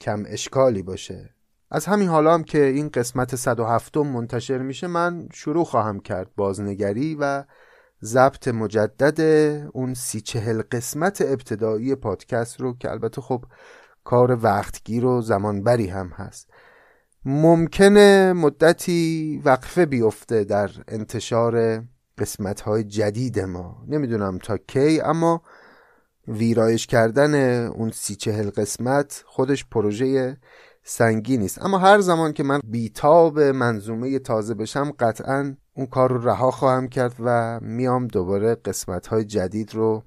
کم 0.00 0.22
اشکالی 0.26 0.82
باشه. 0.82 1.34
از 1.70 1.86
همین 1.86 2.08
حالا 2.08 2.34
هم 2.34 2.44
که 2.44 2.64
این 2.64 2.88
قسمت 2.88 3.36
107 3.36 3.96
منتشر 3.96 4.58
میشه 4.58 4.86
من 4.86 5.28
شروع 5.32 5.64
خواهم 5.64 6.00
کرد. 6.00 6.30
بازنگری 6.36 7.16
و 7.20 7.44
ضبط 8.04 8.48
مجدد 8.48 9.20
اون 9.72 9.94
سی 9.94 10.20
چهل 10.20 10.62
قسمت 10.72 11.22
ابتدایی 11.22 11.94
پادکست 11.94 12.60
رو 12.60 12.76
که 12.78 12.90
البته 12.90 13.20
خب 13.20 13.44
کار 14.04 14.38
وقتگیر 14.42 15.04
و 15.04 15.20
زمانبری 15.20 15.86
هم 15.86 16.08
هست. 16.08 16.50
ممکنه 17.28 18.32
مدتی 18.32 19.42
وقفه 19.44 19.86
بیفته 19.86 20.44
در 20.44 20.70
انتشار 20.88 21.84
قسمت 22.18 22.60
های 22.60 22.84
جدید 22.84 23.40
ما. 23.40 23.84
نمی‌دونم 23.88 24.38
تا 24.38 24.56
کی 24.56 25.00
اما 25.00 25.42
ویرایش 26.28 26.86
کردن 26.86 27.66
اون 27.66 27.90
سی 27.90 28.14
چهل 28.16 28.50
قسمت 28.50 29.24
خودش 29.26 29.64
پروژه 29.64 30.36
سنگی 30.84 31.36
نیست. 31.36 31.62
اما 31.62 31.78
هر 31.78 32.00
زمان 32.00 32.32
که 32.32 32.42
من 32.42 32.60
بیتاب 32.64 33.40
منظومه 33.40 34.18
تازه 34.18 34.54
بشم 34.54 34.92
قطعا 34.98 35.56
اون 35.74 35.86
کار 35.86 36.12
رو 36.12 36.28
رها 36.28 36.50
خواهم 36.50 36.88
کرد 36.88 37.14
و 37.24 37.60
میام 37.60 38.06
دوباره 38.06 38.54
قسمت 38.54 39.06
های 39.06 39.24
جدید 39.24 39.74
رو 39.74 40.02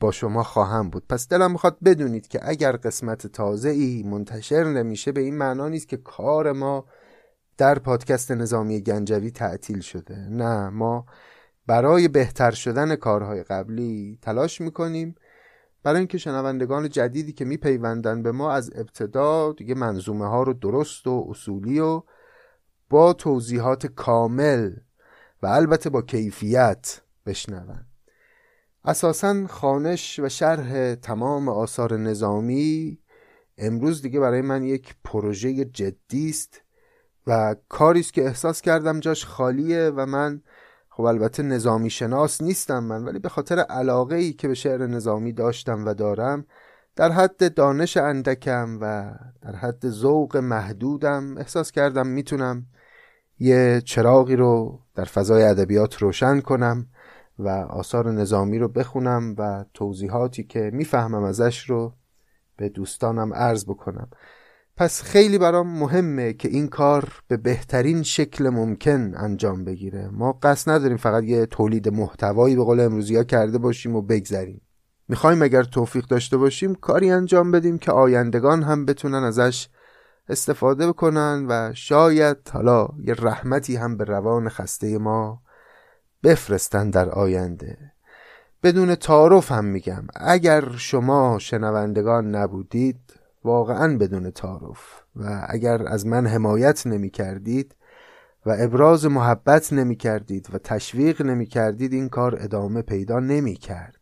با 0.00 0.10
شما 0.10 0.42
خواهم 0.42 0.90
بود. 0.90 1.06
پس 1.08 1.28
دلم 1.28 1.52
می‌خواد 1.52 1.76
بدونید 1.84 2.28
که 2.28 2.40
اگر 2.42 2.72
قسمت 2.72 3.26
تازه 3.26 3.68
ای 3.68 4.02
منتشر 4.02 4.64
نمیشه 4.64 5.12
به 5.12 5.20
این 5.20 5.36
معنا 5.38 5.68
نیست 5.68 5.88
که 5.88 5.96
کار 5.96 6.52
ما 6.52 6.84
در 7.56 7.78
پادکست 7.78 8.32
نظامی 8.32 8.80
گنجوی 8.80 9.30
تعطیل 9.30 9.80
شده. 9.80 10.16
نه 10.16 10.68
ما 10.68 11.06
برای 11.66 12.08
بهتر 12.08 12.50
شدن 12.50 12.96
کارهای 12.96 13.42
قبلی 13.42 14.18
تلاش 14.22 14.60
می‌کنیم. 14.60 15.14
برای 15.82 15.98
اینکه 15.98 16.18
شنوندگان 16.18 16.88
جدیدی 16.88 17.32
که 17.32 17.44
میپیوندن 17.44 18.22
به 18.22 18.32
ما 18.32 18.52
از 18.52 18.70
ابتدا 18.74 19.52
دیگه 19.52 19.74
منظومه 19.74 20.26
ها 20.26 20.42
رو 20.42 20.52
درست 20.52 21.06
و 21.06 21.26
اصولی 21.30 21.80
و 21.80 22.02
با 22.90 23.12
توضیحات 23.12 23.86
کامل 23.86 24.72
و 25.42 25.46
البته 25.46 25.90
با 25.90 26.02
کیفیت 26.02 27.00
بشنون. 27.26 27.85
اساسا 28.86 29.46
خانش 29.46 30.20
و 30.20 30.28
شرح 30.28 30.94
تمام 30.94 31.48
آثار 31.48 31.96
نظامی 31.96 32.98
امروز 33.58 34.02
دیگه 34.02 34.20
برای 34.20 34.42
من 34.42 34.62
یک 34.62 34.94
پروژه 35.04 35.64
جدی 35.64 36.28
است 36.28 36.60
و 37.26 37.56
کاری 37.68 38.00
است 38.00 38.12
که 38.12 38.24
احساس 38.24 38.60
کردم 38.60 39.00
جاش 39.00 39.24
خالیه 39.24 39.92
و 39.96 40.06
من 40.06 40.42
خب 40.88 41.02
البته 41.02 41.42
نظامی 41.42 41.90
شناس 41.90 42.42
نیستم 42.42 42.84
من 42.84 43.04
ولی 43.04 43.18
به 43.18 43.28
خاطر 43.28 43.58
علاقه 43.58 44.16
ای 44.16 44.32
که 44.32 44.48
به 44.48 44.54
شعر 44.54 44.86
نظامی 44.86 45.32
داشتم 45.32 45.86
و 45.86 45.94
دارم 45.94 46.46
در 46.96 47.12
حد 47.12 47.54
دانش 47.54 47.96
اندکم 47.96 48.78
و 48.80 49.14
در 49.42 49.56
حد 49.56 49.88
ذوق 49.88 50.36
محدودم 50.36 51.38
احساس 51.38 51.70
کردم 51.70 52.06
می‌تونم 52.06 52.66
یه 53.38 53.82
چراغی 53.84 54.36
رو 54.36 54.80
در 54.94 55.04
فضای 55.04 55.42
ادبیات 55.42 56.02
روشن 56.02 56.40
کنم 56.40 56.86
و 57.38 57.48
آثار 57.48 58.12
نظامی 58.12 58.58
رو 58.58 58.68
بخونم 58.68 59.34
و 59.38 59.64
توضیحاتی 59.74 60.44
که 60.44 60.70
می‌فهمم 60.74 61.22
ازش 61.22 61.70
رو 61.70 61.92
به 62.56 62.68
دوستانم 62.68 63.34
عرض 63.34 63.64
بکنم. 63.64 64.08
پس 64.76 65.02
خیلی 65.02 65.38
برام 65.38 65.78
مهمه 65.78 66.32
که 66.32 66.48
این 66.48 66.68
کار 66.68 67.12
به 67.28 67.36
بهترین 67.36 68.02
شکل 68.02 68.48
ممکن 68.48 69.12
انجام 69.16 69.64
بگیره. 69.64 70.08
ما 70.12 70.32
قصد 70.32 70.70
نداریم 70.70 70.96
فقط 70.96 71.24
یه 71.24 71.46
تولید 71.46 71.88
محتوایی 71.88 72.56
به 72.56 72.64
قول 72.64 72.80
امروزی 72.80 73.16
ها 73.16 73.24
کرده 73.24 73.58
باشیم 73.58 73.96
و 73.96 74.02
بگذریم. 74.02 74.60
می‌خوایم 75.08 75.42
اگر 75.42 75.62
توفیق 75.62 76.06
داشته 76.06 76.36
باشیم 76.36 76.74
کاری 76.74 77.10
انجام 77.10 77.50
بدیم 77.50 77.78
که 77.78 77.92
آیندگان 77.92 78.62
هم 78.62 78.84
بتونن 78.84 79.24
ازش 79.24 79.68
استفاده 80.28 80.88
بکنن 80.88 81.46
و 81.48 81.74
شاید 81.74 82.36
حالا 82.52 82.88
یه 83.04 83.14
رحمتی 83.14 83.76
هم 83.76 83.96
به 83.96 84.04
روان 84.04 84.48
خسته 84.48 84.98
ما 84.98 85.42
بفرستن 86.22 86.90
در 86.90 87.08
آینده. 87.08 87.92
بدون 88.62 88.94
تعارف 88.94 89.52
هم 89.52 89.64
میگم 89.64 90.06
اگر 90.16 90.70
شما 90.76 91.38
شنوندگان 91.38 92.34
نبودید 92.34 93.00
واقعا 93.44 93.98
بدون 93.98 94.30
تعارف. 94.30 95.02
و 95.16 95.46
اگر 95.48 95.88
از 95.88 96.06
من 96.06 96.26
حمایت 96.26 96.86
نمی 96.86 97.10
کردید 97.10 97.74
و 98.46 98.56
ابراز 98.58 99.06
محبت 99.06 99.72
نمی 99.72 99.96
کردید 99.96 100.48
و 100.52 100.58
تشویق 100.58 101.22
نمی 101.22 101.46
کردید 101.46 101.92
این 101.92 102.08
کار 102.08 102.36
ادامه 102.40 102.82
پیدا 102.82 103.20
نمی 103.20 103.54
کرد 103.54 103.96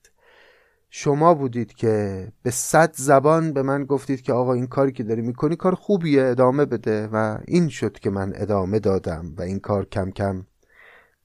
شما 0.91 1.35
بودید 1.35 1.73
که 1.73 2.29
به 2.43 2.51
صد 2.51 2.93
زبان 2.97 3.53
به 3.53 3.63
من 3.63 3.85
گفتید 3.85 4.23
که 4.23 4.33
آقا 4.33 4.53
این 4.53 4.67
کاری 4.67 4.93
که 4.93 5.03
داری 5.03 5.23
می‌کنی 5.23 5.57
کار 5.57 5.75
خوبیه 5.75 6.25
ادامه 6.25 6.65
بده. 6.65 7.09
و 7.13 7.39
این 7.47 7.69
شد 7.69 7.99
که 7.99 8.11
من 8.11 8.33
ادامه 8.37 8.79
دادم 8.79 9.35
و 9.39 9.43
این 9.43 9.59
کار 9.59 9.85
کم 9.85 10.11
کم 10.11 10.47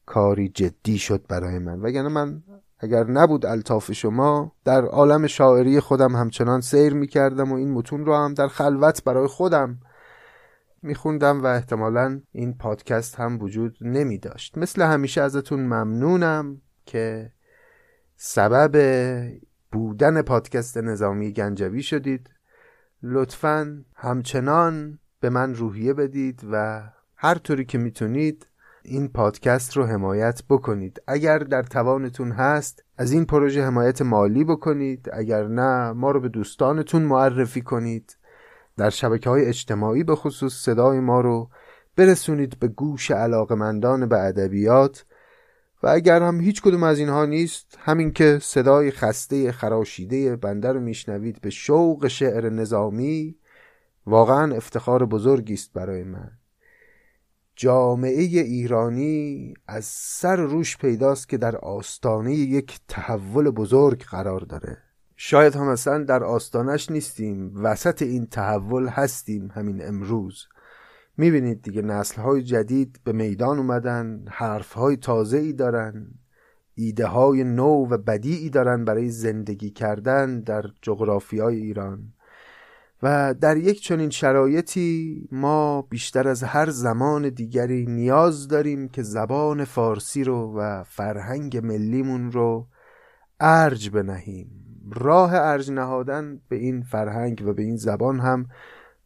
کاری 0.09 0.49
جدی 0.49 0.97
شد 0.97 1.25
برای 1.27 1.59
من. 1.59 1.81
وگرنه 1.81 2.09
من 2.09 2.43
اگر 2.79 3.03
نبود 3.03 3.45
الطاف 3.45 3.91
شما 3.91 4.51
در 4.65 4.85
عالم 4.85 5.27
شاعری 5.27 5.79
خودم 5.79 6.15
همچنان 6.15 6.61
سیر 6.61 6.93
می‌کردم 6.93 7.51
و 7.51 7.55
این 7.55 7.71
متون 7.71 8.05
رو 8.05 8.15
هم 8.15 8.33
در 8.33 8.47
خلوت 8.47 9.03
برای 9.03 9.27
خودم 9.27 9.79
میخوندم 10.81 11.43
و 11.43 11.45
احتمالا 11.45 12.21
این 12.31 12.57
پادکست 12.57 13.15
هم 13.15 13.41
وجود 13.41 13.77
نمی 13.81 14.17
داشت 14.17 14.57
مثل 14.57 14.81
همیشه 14.81 15.21
ازتون 15.21 15.59
ممنونم 15.59 16.61
که 16.85 17.31
سبب 18.15 18.75
بودن 19.71 20.21
پادکست 20.21 20.77
نظامی 20.77 21.33
گنجوی 21.33 21.83
شدید. 21.83 22.29
لطفا 23.03 23.85
همچنان 23.95 24.99
به 25.19 25.29
من 25.29 25.55
روحیه 25.55 25.93
بدید 25.93 26.41
و 26.51 26.83
هر 27.15 27.35
طوری 27.35 27.65
که 27.65 27.77
می‌تونید 27.77 28.48
این 28.83 29.07
پادکست 29.07 29.77
رو 29.77 29.85
حمایت 29.85 30.41
بکنید. 30.49 31.01
اگر 31.07 31.39
در 31.39 31.63
توانتون 31.63 32.31
هست 32.31 32.83
از 32.97 33.11
این 33.11 33.25
پروژه 33.25 33.63
حمایت 33.63 34.01
مالی 34.01 34.43
بکنید. 34.43 35.09
اگر 35.13 35.47
نه 35.47 35.91
ما 35.91 36.11
رو 36.11 36.19
به 36.19 36.29
دوستانتون 36.29 37.01
معرفی 37.01 37.61
کنید. 37.61 38.17
در 38.77 38.89
شبکه 38.89 39.29
های 39.29 39.45
اجتماعی 39.45 40.03
به 40.03 40.15
خصوص 40.15 40.53
صدای 40.53 40.99
ما 40.99 41.21
رو 41.21 41.49
برسونید 41.95 42.59
به 42.59 42.67
گوش 42.67 43.11
علاقمندان 43.11 44.09
به 44.09 44.19
ادبیات. 44.19 45.05
و 45.83 45.87
اگر 45.87 46.21
هم 46.21 46.41
هیچ 46.41 46.61
کدوم 46.61 46.83
از 46.83 46.99
اینها 46.99 47.25
نیست 47.25 47.77
همین 47.79 48.11
که 48.11 48.39
صدای 48.41 48.91
خسته 48.91 49.51
خراشیده 49.51 50.35
بنده 50.35 50.71
رو 50.71 50.79
میشنوید 50.79 51.41
به 51.41 51.49
شوق 51.49 52.07
شعر 52.07 52.49
نظامی 52.49 53.35
واقعا 54.05 54.55
افتخار 54.55 55.05
بزرگی 55.05 55.53
است 55.53 55.73
برای 55.73 56.03
من. 56.03 56.38
جامعه 57.61 58.21
ایرانی 58.21 59.53
از 59.67 59.85
سر 59.85 60.35
روش 60.35 60.77
پیداست 60.77 61.29
که 61.29 61.37
در 61.37 61.55
آستانه 61.55 62.33
یک 62.33 62.79
تحول 62.87 63.49
بزرگ 63.49 64.03
قرار 64.03 64.39
داره. 64.39 64.77
شاید 65.15 65.55
هم 65.55 65.67
اصلا 65.67 66.03
در 66.03 66.23
آستانش 66.23 66.91
نیستیم 66.91 67.51
وسط 67.63 68.01
این 68.01 68.25
تحول 68.25 68.87
هستیم 68.87 69.51
همین 69.53 69.87
امروز. 69.87 70.45
می‌بینید 71.17 71.61
دیگه 71.61 71.81
نسل 71.81 72.21
های 72.21 72.43
جدید 72.43 72.99
به 73.03 73.11
میدان 73.11 73.57
اومدن 73.57 74.25
حرف 74.29 74.73
های 74.73 74.97
تازه 74.97 75.37
ای 75.37 75.53
دارن 75.53 76.07
ایده 76.75 77.05
های 77.05 77.43
نو 77.43 77.87
و 77.89 77.97
بدیعی 77.97 78.49
دارن 78.49 78.85
برای 78.85 79.09
زندگی 79.09 79.69
کردن 79.69 80.39
در 80.39 80.63
جغرافی 80.81 81.39
های 81.39 81.55
ایران. 81.55 82.13
و 83.03 83.33
در 83.41 83.57
یک 83.57 83.81
چنین 83.81 84.09
شرایطی 84.09 85.27
ما 85.31 85.81
بیشتر 85.81 86.27
از 86.27 86.43
هر 86.43 86.69
زمان 86.69 87.29
دیگری 87.29 87.85
نیاز 87.85 88.47
داریم 88.47 88.89
که 88.89 89.03
زبان 89.03 89.63
فارسی 89.65 90.23
رو 90.23 90.53
و 90.57 90.83
فرهنگ 90.83 91.57
ملیمون 91.57 92.31
رو 92.31 92.67
ارج 93.39 93.89
بنهیم. 93.89 94.47
راه 94.91 95.33
ارج 95.33 95.71
نهادن 95.71 96.39
به 96.49 96.55
این 96.55 96.81
فرهنگ 96.81 97.43
و 97.45 97.53
به 97.53 97.63
این 97.63 97.75
زبان 97.75 98.19
هم 98.19 98.45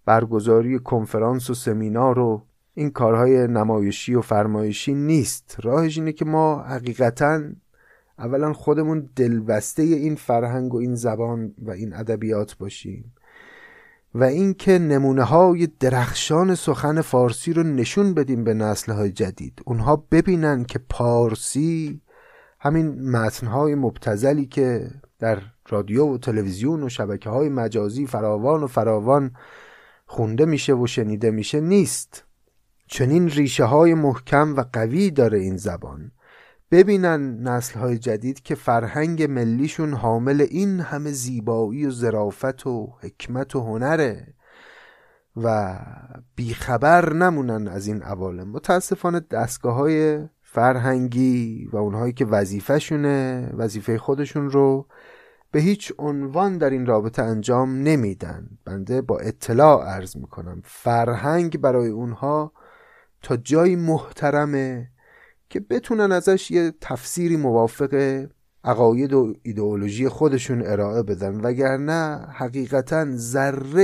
برگزاری 0.05 0.79
کنفرانس 0.79 1.49
و 1.49 1.53
سمینار 1.53 2.19
و 2.19 2.43
این 2.73 2.89
کارهای 2.89 3.47
نمایشی 3.47 4.15
و 4.15 4.21
فرمایشی 4.21 4.93
نیست. 4.93 5.57
راهش 5.63 5.97
اینه 5.97 6.11
که 6.11 6.25
ما 6.25 6.63
حقیقتا 6.63 7.41
اولا 8.19 8.53
خودمون 8.53 9.09
دلبسته 9.15 9.83
این 9.83 10.15
فرهنگ 10.15 10.73
و 10.73 10.77
این 10.77 10.95
زبان 10.95 11.53
و 11.57 11.71
این 11.71 11.93
ادبیات 11.93 12.57
باشیم. 12.57 13.13
و 14.15 14.23
اینکه 14.23 14.79
نمونه 14.79 15.23
های 15.23 15.67
درخشان 15.79 16.55
سخن 16.55 17.01
فارسی 17.01 17.53
رو 17.53 17.63
نشون 17.63 18.13
بدیم 18.13 18.43
به 18.43 18.53
نسل 18.53 18.91
های 18.91 19.11
جدید. 19.11 19.61
اونها 19.65 19.95
ببینن 20.11 20.63
که 20.63 20.79
پارسی 20.89 22.01
همین 22.59 23.11
متن 23.11 23.47
های 23.47 23.75
مبتزلی 23.75 24.45
که 24.45 24.91
در 25.19 25.41
رادیو 25.69 26.05
و 26.05 26.17
تلویزیون 26.17 26.83
و 26.83 26.89
شبکه 26.89 27.29
های 27.29 27.49
مجازی 27.49 28.07
فراوان 28.07 28.63
و 28.63 28.67
فراوان 28.67 29.31
خونده 30.05 30.45
میشه 30.45 30.73
و 30.73 30.87
شنیده 30.87 31.31
میشه 31.31 31.61
نیست. 31.61 32.23
چنین 32.87 33.29
ریشه 33.29 33.63
های 33.63 33.93
محکم 33.93 34.55
و 34.55 34.63
قوی 34.73 35.11
داره 35.11 35.39
این 35.39 35.57
زبان. 35.57 36.11
ببینن 36.73 37.47
نسل 37.47 37.79
های 37.79 37.97
جدید 37.97 38.41
که 38.41 38.55
فرهنگ 38.55 39.23
ملیشون 39.23 39.93
حامل 39.93 40.41
این 40.41 40.79
همه 40.79 41.11
زیبایی 41.11 41.85
و 41.85 41.91
ظرافت 41.91 42.67
و 42.67 42.93
حکمت 43.01 43.55
و 43.55 43.61
هنره 43.61 44.33
و 45.35 45.79
بیخبر 46.35 47.13
نمونن 47.13 47.67
از 47.67 47.87
این 47.87 48.01
عوالم. 48.01 48.49
متاسفانه 48.49 49.19
دستگاه 49.19 49.75
های 49.75 50.27
فرهنگی 50.41 51.69
و 51.73 51.77
اونهایی 51.77 52.13
که 52.13 52.25
وظیفهشونه 52.25 53.49
وظیفه 53.57 53.97
خودشون 53.97 54.49
رو 54.49 54.87
به 55.51 55.59
هیچ 55.59 55.93
عنوان 55.99 56.57
در 56.57 56.69
این 56.69 56.85
رابطه 56.85 57.23
انجام 57.23 57.81
نمیدن. 57.81 58.47
بنده 58.65 59.01
با 59.01 59.19
اطلاع 59.19 59.85
عرض 59.85 60.17
می‌کنم 60.17 60.61
فرهنگ 60.65 61.61
برای 61.61 61.89
اونها 61.89 62.51
تا 63.21 63.37
جایی 63.37 63.75
محترمه 63.75 64.92
که 65.53 65.59
بتونن 65.59 66.11
ازش 66.11 66.51
یه 66.51 66.73
تفسیری 66.81 67.37
موافق 67.37 68.25
عقاید 68.63 69.13
و 69.13 69.33
ایدئولوژی 69.43 70.09
خودشون 70.09 70.61
ارائه 70.65 71.03
بدن. 71.03 71.41
وگرنه 71.41 72.27
حقیقتا 72.31 73.05
ذره 73.15 73.83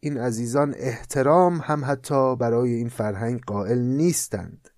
این 0.00 0.18
عزیزان 0.18 0.74
احترام 0.78 1.60
هم 1.64 1.82
حتی 1.84 2.36
برای 2.36 2.74
این 2.74 2.88
فرهنگ 2.88 3.40
قائل 3.40 3.78
نیستند. 3.78 4.68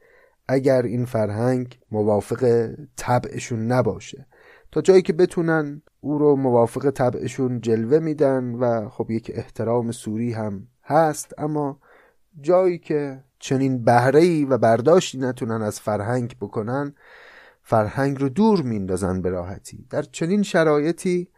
اگر 0.49 0.83
این 0.83 1.05
فرهنگ 1.05 1.79
موافق 1.91 2.71
طبعشون 2.97 3.67
نباشه. 3.67 4.27
تا 4.73 4.81
جایی 4.81 5.03
که 5.03 5.13
بتونن 5.13 5.83
او 6.01 6.19
رو 6.19 6.37
موافق 6.37 6.91
طبعشون 6.91 7.61
جلوه 7.61 7.99
میدن 7.99 8.55
و 8.55 8.89
خب 8.89 9.11
یک 9.11 9.31
احترام 9.35 9.93
سوری 9.93 10.33
هم 10.33 10.67
هست 10.85 11.35
اما 11.39 11.81
جایی 12.41 12.79
که 12.79 13.25
چنین 13.43 13.85
بهره 13.85 14.45
و 14.45 14.59
برداشتی 14.59 15.19
نتونن 15.19 15.63
از 15.63 15.81
فرهنگ 15.81 16.37
بکنن 16.41 16.95
فرهنگ 17.63 18.21
رو 18.21 18.29
دور 18.29 18.63
میندازن 18.63 19.23
به 19.23 19.31
راحتی. 19.31 19.87
در 19.91 20.03
چنین 20.03 20.43
شرایطی 20.43 21.29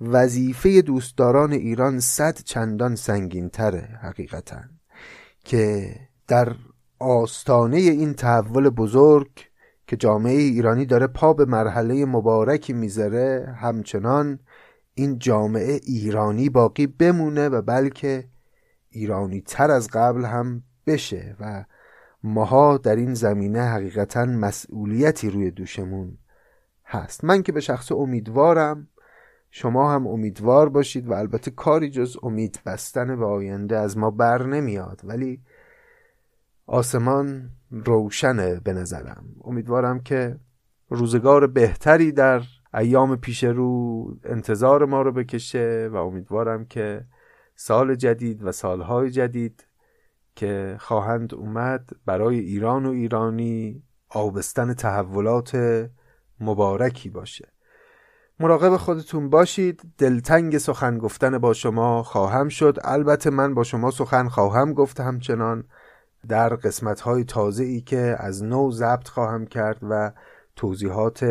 وظیفه 0.00 0.82
دوستداران 0.82 1.52
ایران 1.52 2.00
صد 2.00 2.38
چندان 2.38 2.94
سنگین 2.96 3.48
تره 3.48 3.98
حقیقتا 4.02 4.60
که 5.44 5.94
در 6.28 6.52
آستانه 6.98 7.76
این 7.76 8.14
تحول 8.14 8.68
بزرگ 8.68 9.30
که 9.86 9.96
جامعه 9.96 10.36
ایرانی 10.38 10.86
داره 10.86 11.06
پا 11.06 11.32
به 11.32 11.44
مرحله 11.44 12.04
مبارکی 12.04 12.72
می‌ذاره 12.72 13.56
همچنان 13.60 14.38
این 14.94 15.18
جامعه 15.18 15.80
ایرانی 15.82 16.48
باقی 16.48 16.86
بمونه 16.86 17.48
و 17.48 17.62
بلکه 17.62 18.24
ایرانی 18.90 19.40
تر 19.40 19.70
از 19.70 19.88
قبل 19.92 20.24
هم 20.24 20.62
بشه 20.86 21.36
و 21.40 21.64
ماها 22.22 22.76
در 22.76 22.96
این 22.96 23.14
زمینه 23.14 23.62
حقیقتا 23.62 24.24
مسئولیتی 24.24 25.30
روی 25.30 25.50
دوشمون 25.50 26.18
هست. 26.84 27.24
من 27.24 27.42
که 27.42 27.52
به 27.52 27.60
شخص 27.60 27.92
امیدوارم 27.92 28.88
شما 29.50 29.92
هم 29.92 30.06
امیدوار 30.06 30.68
باشید 30.68 31.08
و 31.08 31.12
البته 31.12 31.50
کاری 31.50 31.90
جز 31.90 32.16
امید 32.22 32.60
بستن 32.66 33.16
به 33.16 33.26
آینده 33.26 33.76
از 33.76 33.98
ما 33.98 34.10
بر 34.10 34.42
نمیاد 34.42 35.00
ولی 35.04 35.40
آسمان 36.66 37.50
روشنه 37.70 38.60
به 38.60 38.72
نظرم. 38.72 39.24
امیدوارم 39.44 40.00
که 40.00 40.36
روزگار 40.88 41.46
بهتری 41.46 42.12
در 42.12 42.42
ایام 42.74 43.16
پیش 43.16 43.44
رو 43.44 44.16
انتظار 44.24 44.84
ما 44.84 45.02
رو 45.02 45.12
بکشه 45.12 45.88
و 45.92 45.96
امیدوارم 45.96 46.64
که 46.64 47.04
سال 47.56 47.94
جدید 47.94 48.44
و 48.44 48.52
سالهای 48.52 49.10
جدید 49.10 49.66
که 50.36 50.76
خواهند 50.80 51.34
اومد 51.34 51.90
برای 52.06 52.38
ایران 52.38 52.86
و 52.86 52.90
ایرانی 52.90 53.82
آبستن 54.08 54.74
تحولات 54.74 55.56
مبارکی 56.40 57.10
باشه. 57.10 57.48
مراقب 58.40 58.76
خودتون 58.76 59.30
باشید. 59.30 59.82
دلتنگ 59.98 60.58
سخن 60.58 60.98
گفتن 60.98 61.38
با 61.38 61.52
شما 61.52 62.02
خواهم 62.02 62.48
شد. 62.48 62.78
البته 62.84 63.30
من 63.30 63.54
با 63.54 63.64
شما 63.64 63.90
سخن 63.90 64.28
خواهم 64.28 64.72
گفت 64.72 65.00
همچنان 65.00 65.64
در 66.28 66.48
قسمت 66.48 67.00
های 67.00 67.24
تازه 67.24 67.64
ای 67.64 67.80
که 67.80 68.16
از 68.18 68.44
نو 68.44 68.70
ضبط 68.70 69.08
خواهم 69.08 69.46
کرد 69.46 69.78
و 69.82 70.12
توضیحات 70.56 71.24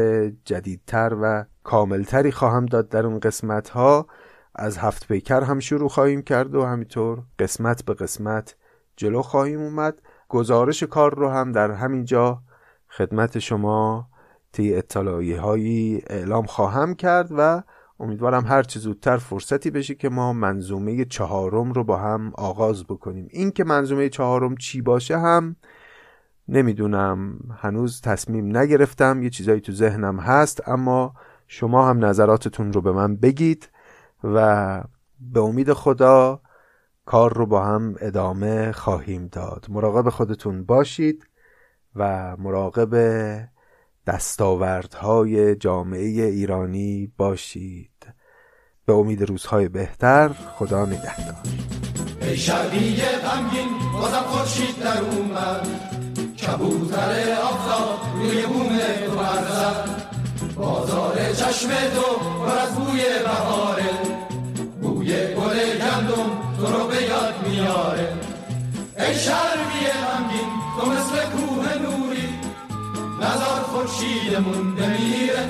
جدیدتر 0.46 1.18
و 1.22 1.46
کاملتری 1.64 2.32
خواهم 2.32 2.66
داد 2.66 2.90
در 2.90 3.06
اون 3.06 3.20
قسمت 3.20 3.70
ها 3.70 4.08
از 4.56 4.78
هفت 4.78 5.08
پیکر 5.08 5.44
هم 5.44 5.60
شروع 5.60 5.90
خواهیم 5.90 6.22
کرد 6.22 6.56
و 6.56 6.66
همینطور 6.66 7.24
قسمت 7.40 7.86
به 7.86 7.94
قسمت 7.94 8.56
جلو 8.96 9.22
خواهیم 9.22 9.62
اومد. 9.62 10.02
گزارش 10.30 10.84
کار 10.84 11.16
رو 11.16 11.30
هم 11.30 11.52
در 11.52 11.72
همین 11.72 12.06
جا 12.06 12.42
خدمت 12.90 13.40
شما 13.40 14.08
طی 14.52 14.76
اطلاعی 14.76 15.34
هایی 15.34 16.02
اعلام 16.08 16.46
خواهم 16.46 16.96
کرد 16.96 17.30
و 17.38 17.64
امیدوارم 18.00 18.46
هر 18.46 18.64
چه 18.64 18.80
زودتر 18.80 19.18
فرصتی 19.18 19.72
بشه 19.72 19.96
که 19.96 20.10
ما 20.10 20.34
منظومه 20.34 21.06
چهارم 21.06 21.72
رو 21.72 21.84
با 21.84 21.98
هم 21.98 22.32
آغاز 22.36 22.84
بکنیم. 22.84 23.28
این 23.32 23.52
که 23.52 23.64
منظومه 23.64 24.10
چهارم 24.10 24.56
چی 24.56 24.82
باشه 24.82 25.18
هم 25.18 25.56
نمی‌دونم. 26.48 27.40
هنوز 27.58 28.02
تصمیم 28.02 28.58
نگرفتم. 28.58 29.24
یه 29.24 29.30
چیزایی 29.30 29.62
تو 29.62 29.72
ذهنم 29.72 30.20
هست 30.20 30.70
اما 30.70 31.14
شما 31.48 31.90
هم 31.90 32.06
نظراتتون 32.06 32.74
رو 32.74 32.82
به 32.82 32.92
من 32.92 33.16
بگید 33.16 33.70
و 34.24 34.84
به 35.20 35.40
امید 35.40 35.74
خدا 35.74 36.42
کار 37.06 37.34
رو 37.34 37.46
با 37.46 37.64
هم 37.64 37.96
ادامه 38.00 38.72
خواهیم 38.72 39.28
داد. 39.28 39.66
مراقب 39.70 40.10
خودتون 40.10 40.66
باشید 40.66 41.28
و 41.96 42.36
مراقب 42.40 42.96
دستاوردهای 44.08 45.56
جامعه 45.56 46.26
ایرانی 46.26 47.12
باشید. 47.18 48.08
به 48.86 48.94
امید 48.94 49.22
روزهای 49.22 49.70
بهتر 49.70 50.28
خدا 50.28 50.86
نگهدار. 50.86 51.36
ای 52.22 52.38
شبیه 52.38 53.06
غمگین 53.06 53.68
بازم 53.94 54.24
خورشید 54.24 54.80
در 54.84 55.02
اومد 55.02 55.68
کبوتر 56.38 57.38
آفتاب 57.44 58.00
روی 58.16 58.46
بوم 58.46 58.78
تو 59.06 59.16
برزد. 59.16 60.04
بازار 60.56 61.34
چشم 61.34 61.70
تو 61.70 62.20
پر 62.20 62.58
از 62.58 62.76
بوی 62.76 63.02
بهاره 63.24 64.03
رو 66.74 66.88
به 66.88 67.04
یاد 67.04 67.48
میاره. 67.48 68.14
ای 69.00 69.16
شربی 69.16 69.82
غمگین 69.94 70.50
تو 70.80 70.90
مثل 70.92 71.26
کوه 71.26 71.78
نوری. 71.82 72.30
نظر 73.22 73.62
خورشیدمون 73.72 74.76
بمیره 74.76 75.50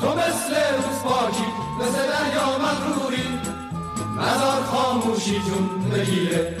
تو 0.00 0.08
مثل 0.14 0.54
روز 0.76 0.98
پاکی 1.04 1.46
مثل 1.80 1.98
دریا 2.12 2.58
مغروری. 2.58 3.28
نظر 4.18 4.62
خاموشی 4.62 5.40
جون 5.40 5.90
بگیره. 5.90 6.56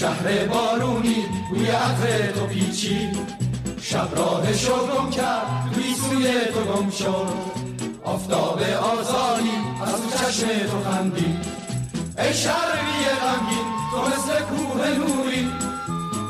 شهر 0.00 0.46
بارونی 0.46 1.24
بوی 1.50 1.66
عطر 1.66 2.32
تو 2.32 2.46
پیچی. 2.46 3.08
شب 3.80 4.08
راهشو 4.16 4.86
گم 4.86 5.10
کرد 5.10 5.70
توی 5.74 5.94
سوی 5.94 6.32
تو 6.54 6.60
گم 6.60 6.90
شد. 6.90 7.28
آفتاب 8.04 8.60
آزادی 8.62 9.50
از 9.82 9.92
تو 9.92 10.10
چشم 10.18 10.46
تو 10.46 10.90
خندی. 10.90 11.36
ای 12.18 12.34
شرقی 12.34 13.04
غمگین 13.22 13.68
تو 13.90 13.98
مثل 14.06 14.40
کوه 14.40 14.88
نوری. 14.88 15.52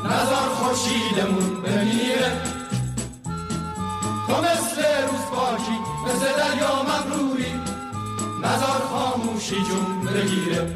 نظر 0.05 0.49
خورشیدمون 0.55 1.61
بمیره. 1.61 2.31
تو 4.27 4.41
مثل 4.41 4.81
روز 5.09 5.25
پاکی 5.35 5.77
مثل 6.05 6.25
دریا 6.37 6.83
مغروری. 6.83 7.53
نظر 8.43 8.79
خاموشی 8.91 9.55
جون 9.55 10.13
بگیره. 10.13 10.75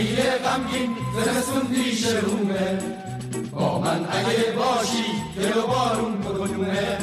شرقی 0.00 0.38
غمگین 0.38 0.96
زمستون 1.14 1.66
پیش 1.74 2.06
رومه. 2.06 2.78
با 3.52 3.78
من 3.78 4.06
اگه 4.10 4.52
باشی 4.52 5.04
دل 5.36 5.58
و 5.58 5.66
بارون 5.66 6.18
بکنونه 6.18 6.98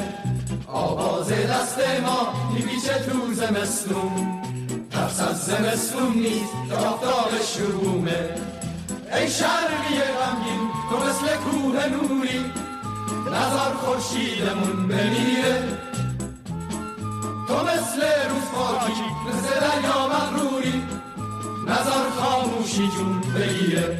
آواز 0.68 1.30
دست 1.30 1.80
ما 2.04 2.34
میپیچه 2.54 2.94
تو 2.94 3.34
زمستون. 3.34 4.42
ترس 4.92 5.20
از 5.22 5.46
زمستون 5.46 6.14
نیست 6.14 6.54
که 6.70 6.76
آفتاب 6.76 7.32
شرومه 7.42 8.30
ای 9.14 9.30
شرقی 9.30 9.98
غمگین 10.20 10.70
تو 10.90 10.98
مثل 10.98 11.36
کوه 11.36 11.86
نوری. 11.88 12.46
نظر 13.28 13.74
خورشیدمون 13.74 14.88
بمیره. 14.88 15.64
تو 17.48 17.64
مثل 17.64 18.02
روز 18.30 18.48
پاکی 18.54 18.92
مثل 19.28 19.60
دریا 19.60 20.08
مغروری. 20.08 20.84
نظر 21.68 22.10
خاموش 22.10 22.58
نوشی 22.78 22.88
جون 22.98 23.22
بگیره. 23.22 24.00